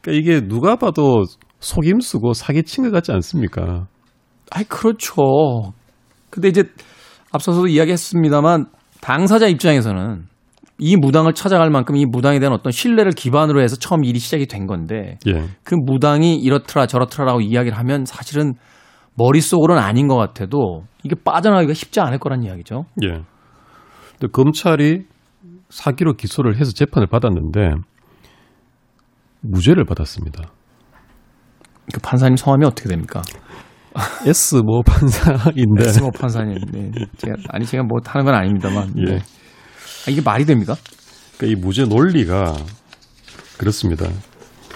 [0.01, 1.23] 그러니까 이게 누가 봐도
[1.59, 3.87] 속임수고 사기친 것 같지 않습니까?
[4.51, 5.73] 아이 그렇죠.
[6.29, 6.63] 근데 이제
[7.31, 8.67] 앞서서도 이야기했습니다만
[9.01, 10.25] 당사자 입장에서는
[10.79, 14.67] 이 무당을 찾아갈 만큼 이 무당에 대한 어떤 신뢰를 기반으로 해서 처음 일이 시작이 된
[14.67, 15.45] 건데 예.
[15.63, 18.53] 그 무당이 이렇더라 저렇더라라고 이야기를 하면 사실은
[19.15, 22.85] 머릿속으로는 아닌 것 같아도 이게 빠져나가기가 쉽지 않을 거란 이야기죠.
[23.03, 23.21] 예.
[24.19, 25.05] 근데 검찰이
[25.73, 27.73] 사기로 기소를 해서 재판을 받았는데
[29.41, 30.43] 무죄를 받았습니다.
[31.91, 33.23] 그 판사님 성함이 어떻게 됩니까?
[34.25, 36.57] S 모 판사인데 스모 판사님.
[36.71, 36.91] 네.
[37.17, 38.93] 제가 아니 제가 뭐 하는 건 아닙니다만.
[38.99, 39.03] 예.
[39.13, 39.17] 네.
[39.17, 40.75] 아, 이게 말이 됩니까?
[41.37, 42.53] 그러니까 이 무죄 논리가
[43.57, 44.05] 그렇습니다.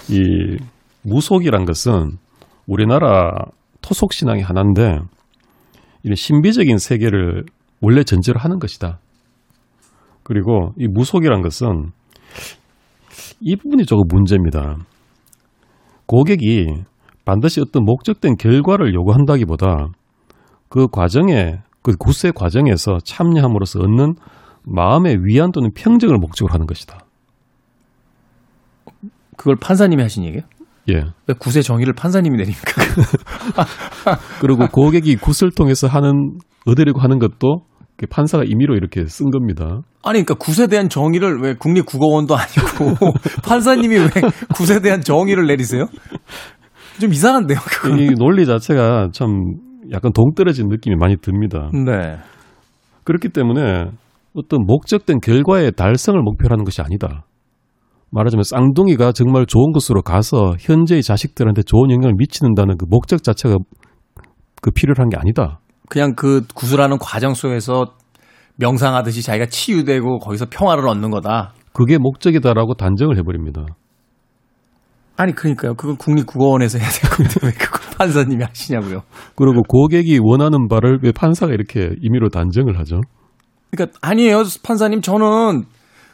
[0.08, 0.58] 이
[1.02, 2.18] 무속이란 것은
[2.66, 3.32] 우리나라
[3.82, 4.98] 토속 신앙의 하나인데
[6.02, 7.44] 이 신비적인 세계를
[7.80, 8.98] 원래 전제로 하는 것이다.
[10.28, 11.90] 그리고 이 무속이란 것은
[13.40, 14.76] 이 부분이 조금 문제입니다.
[16.04, 16.66] 고객이
[17.24, 19.88] 반드시 어떤 목적된 결과를 요구한다기보다
[20.68, 24.16] 그 과정에 그 구세 과정에서 참여함으로써 얻는
[24.64, 26.98] 마음의 위안 또는 평정을 목적으로 하는 것이다.
[29.38, 30.42] 그걸 판사님이 하신 얘기예요?
[30.90, 31.04] 예.
[31.26, 32.82] 왜 구세 정의를 판사님이 내립니까?
[34.42, 39.82] 그리고 고객이 굿을 통해서 하는 얻으려고 하는 것도 그 판사가 임의로 이렇게 쓴 겁니다.
[40.02, 42.94] 아니, 그러니까 굿에 대한 정의를 왜 국립국어원도 아니고
[43.44, 44.08] 판사님이 왜
[44.54, 45.86] 굿에 대한 정의를 내리세요?
[47.00, 47.96] 좀 이상한데요, 그거.
[47.96, 49.28] 이 논리 자체가 참
[49.92, 51.70] 약간 동떨어진 느낌이 많이 듭니다.
[51.72, 52.18] 네.
[53.04, 53.90] 그렇기 때문에
[54.34, 57.24] 어떤 목적된 결과의 달성을 목표로 하는 것이 아니다.
[58.10, 63.56] 말하자면 쌍둥이가 정말 좋은 곳으로 가서 현재의 자식들한테 좋은 영향을 미치는다는 그 목적 자체가
[64.62, 65.60] 그 필요한 게 아니다.
[65.88, 67.94] 그냥 그 구슬하는 과정 속에서
[68.56, 71.52] 명상하듯이 자기가 치유되고 거기서 평화를 얻는 거다.
[71.72, 73.64] 그게 목적이다라고 단정을 해버립니다.
[75.16, 75.74] 아니, 그러니까요.
[75.74, 79.02] 그건 국립국어원에서 해야 될 건데 왜 그걸 판사님이 하시냐고요.
[79.34, 83.00] 그리고 고객이 원하는 바를 왜 판사가 이렇게 임의로 단정을 하죠?
[83.70, 85.02] 그러니까 아니에요, 판사님.
[85.02, 85.64] 저는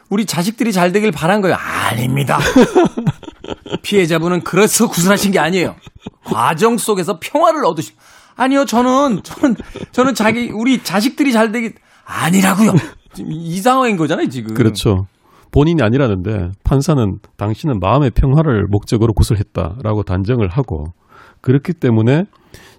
[0.09, 1.55] 우리 자식들이 잘 되길 바란 거예요.
[1.55, 2.39] 아닙니다.
[3.83, 5.75] 피해자분은 그래서 구슬하신 게 아니에요.
[6.23, 7.93] 과정 속에서 평화를 얻으시.
[8.35, 9.55] 아니요, 저는 저는
[9.91, 11.71] 저는 자기 우리 자식들이 잘 되기
[12.05, 12.73] 아니라고요.
[13.13, 14.53] 지금 이 상황인 거잖아요, 지금.
[14.53, 15.05] 그렇죠.
[15.51, 20.85] 본인이 아니라는데 판사는 당신은 마음의 평화를 목적으로 구슬했다라고 단정을 하고
[21.41, 22.25] 그렇기 때문에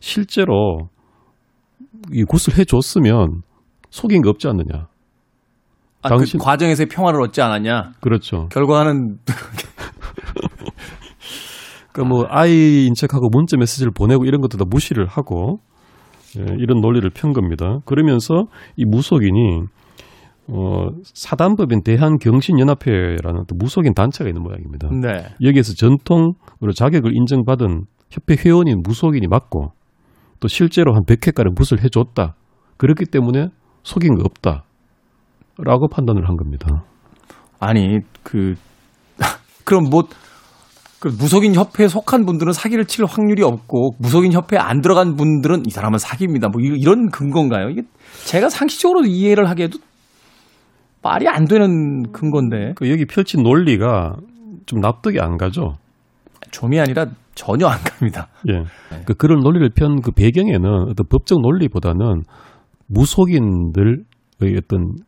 [0.01, 0.89] 실제로
[2.13, 3.43] 이 구슬해 줬으면
[3.91, 4.89] 속인 거 없지 않느냐.
[6.03, 7.93] 아, 당신- 그 과정에서의 평화를 얻지 않았냐?
[8.01, 8.49] 그렇죠.
[8.51, 9.17] 결과는
[11.97, 15.61] 그러니까 뭐 아이인 척하고 문자 메시지를 보내고 이런 것도 다 무시를 하고
[16.39, 17.79] 예, 이런 논리를 편 겁니다.
[17.87, 18.45] 그러면서
[18.77, 19.63] 이 무속인이
[20.49, 24.91] 어, 사단법인 대한경신연합회라는 또 무속인 단체가 있는 모양입니다.
[24.91, 25.25] 네.
[25.43, 29.73] 여기에서 전통으로 자격을 인정받은 협회 회원인 무속인이 맞고
[30.39, 32.37] 또 실제로 한 100회가량 붓을 해줬다.
[32.77, 33.49] 그렇기 때문에
[33.83, 34.65] 속인 거 없다.
[35.59, 36.85] 라고 판단을 한 겁니다.
[37.59, 38.55] 아니 그
[39.65, 40.03] 그럼 뭐
[40.99, 45.71] 그 무속인 협회에 속한 분들은 사기를 칠 확률이 없고 무속인 협회에 안 들어간 분들은 이
[45.71, 46.49] 사람은 사기입니다.
[46.49, 47.69] 뭐 이- 이런 근거인가요?
[47.71, 47.83] 이게
[48.25, 49.79] 제가 상식적으로 이해를 하기에도
[51.03, 54.17] 말이 안 되는 근거인데 그 여기 펼친 논리가
[54.65, 55.77] 좀 납득이 안 가죠.
[56.51, 58.29] 좀이 아니라 전혀 안 갑니다.
[58.49, 58.65] 예.
[59.05, 62.23] 그 그런 논리를 편 그 배경에는 어떤 법적 논리보다는
[62.89, 63.97] 무속인들의
[64.59, 65.06] 어떤 업,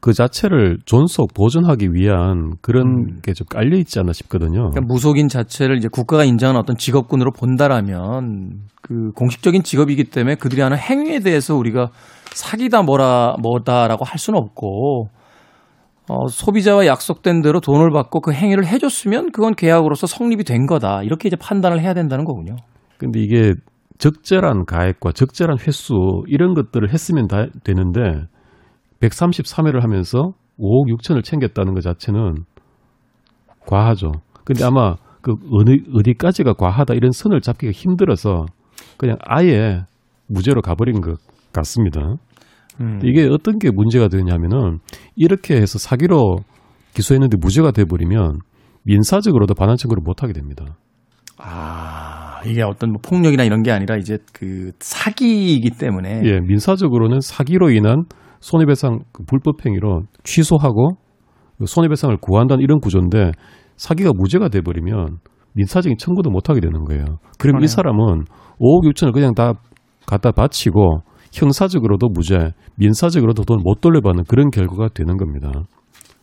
[0.00, 4.70] 그 자체를 존속 보존하기 위한 그런 게좀 깔려 있지 않나 싶거든요.
[4.70, 10.78] 그러니까 무속인 자체를 이제 국가가 인정하는 어떤 직업군으로 본다라면 그 공식적인 직업이기 때문에 그들이 하는
[10.78, 11.90] 행위에 대해서 우리가
[12.32, 15.08] 사기다 뭐라 뭐다라고 할 수는 없고
[16.08, 21.28] 어, 소비자와 약속된 대로 돈을 받고 그 행위를 해줬으면 그건 계약으로서 성립이 된 거다 이렇게
[21.28, 22.56] 이제 판단을 해야 된다는 거군요.
[22.98, 23.54] 근데 이게
[23.98, 28.00] 적절한 가액과 적절한 횟수 이런 것들을 했으면 다 되는데
[29.00, 32.44] 133회를 하면서 5억 6천을 챙겼다는 것 자체는
[33.66, 34.12] 과하죠.
[34.44, 38.46] 근데 아마 그 어디, 어디까지가 과하다 이런 선을 잡기가 힘들어서
[38.96, 39.82] 그냥 아예
[40.28, 41.18] 무죄로 가버린 것
[41.52, 42.16] 같습니다.
[42.80, 43.00] 음.
[43.04, 44.78] 이게 어떤 게 문제가 되냐면은
[45.16, 46.38] 이렇게 해서 사기로
[46.94, 48.38] 기소했는데 무죄가 돼버리면
[48.84, 50.64] 민사적으로도 반환 청구를 못하게 됩니다.
[51.38, 57.70] 아 이게 어떤 뭐 폭력이나 이런 게 아니라 이제 그 사기이기 때문에 예, 민사적으로는 사기로
[57.70, 58.04] 인한
[58.40, 60.96] 손해배상 그 불법 행위로 취소하고
[61.58, 63.32] 그 손해배상을 구한다는 이런 구조인데
[63.76, 65.18] 사기가 무죄가 돼버리면
[65.54, 67.04] 민사적인 청구도 못 하게 되는 거예요.
[67.04, 67.64] 그럼 그러네요.
[67.64, 68.24] 이 사람은
[68.60, 69.54] 5억 6천을 그냥 다
[70.06, 75.50] 갖다 바치고 형사적으로도 무죄, 민사적으로도 돈 못 돌려받는 그런 결과가 되는 겁니다.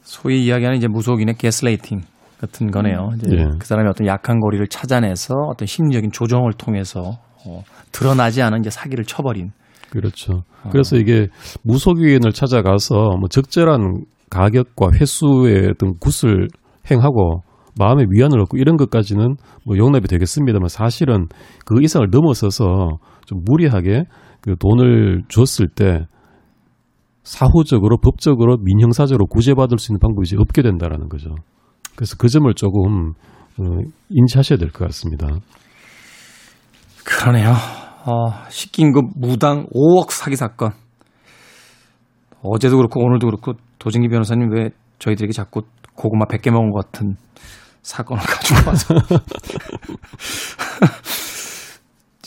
[0.01, 2.01] 소위 이야기하는 이제 무속인의 게슬레이팅
[2.39, 3.09] 같은 거네요.
[3.17, 3.45] 이제 예.
[3.59, 9.05] 그 사람의 어떤 약한 고리를 찾아내서 어떤 심리적인 조정을 통해서 어, 드러나지 않은 이제 사기를
[9.05, 9.51] 쳐버린
[9.89, 10.43] 그렇죠.
[10.71, 11.27] 그래서 이게
[11.63, 16.47] 무속인을 찾아가서 뭐 적절한 가격과 횟수의 어떤 굿을
[16.91, 17.41] 행하고
[17.79, 19.35] 마음의 위안을 얻고 이런 것까지는
[19.65, 21.27] 뭐 용납이 되겠습니다만 사실은
[21.65, 24.03] 그 이상을 넘어서서 좀 무리하게
[24.41, 26.05] 그 돈을 줬을 때
[27.23, 31.35] 사후적으로 법적으로 민형사적으로 구제받을 수 있는 방법이 이제 없게 된다라는 거죠.
[31.95, 33.13] 그래서 그 점을 조금
[33.59, 33.63] 어,
[34.09, 35.27] 인지하셔야 될 것 같습니다.
[37.03, 37.53] 그러네요.
[38.07, 40.71] 어, 식긴급 무당 5억 사기 사건.
[42.41, 47.17] 어제도 그렇고 오늘도 그렇고 도진기 변호사님 왜 저희들에게 자꾸 고구마 100개 먹은 것 같은
[47.81, 48.95] 사건을 가지고 와서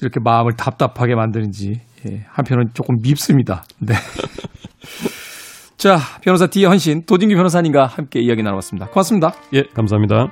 [0.03, 3.64] 이렇게 마음을 답답하게 만드는지 예, 한편은 조금 밉습니다.
[3.78, 3.95] 네.
[5.78, 8.89] 자, 변호사 디헌신 도진기 변호사님과 함께 이야기 나눠봤습니다.
[8.89, 9.33] 고맙습니다.
[9.55, 10.26] 예, 감사합니다.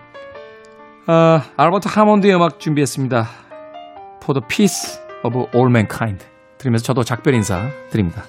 [1.06, 3.26] 아, 알버트 하몬드의 음악 준비했습니다.
[4.22, 6.24] For the peace of all mankind.
[6.58, 8.24] 들으면서 저도 작별 인사 드립니다.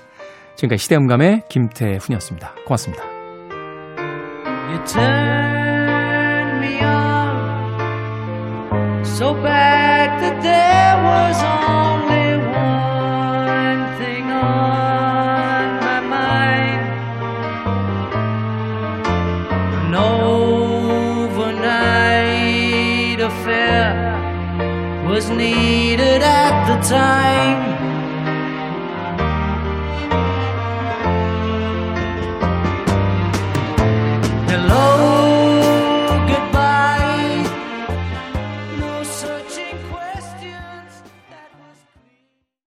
[0.56, 2.56] 지금까지 시대음감의 김태훈이었습니다.
[2.66, 3.04] 고맙습니다.
[4.70, 7.20] You turn me on
[9.04, 16.84] so bad that there was only one thing on my mind.
[19.88, 21.60] An overnight
[23.22, 24.14] affair
[25.08, 25.69] was needed
[26.82, 27.69] time.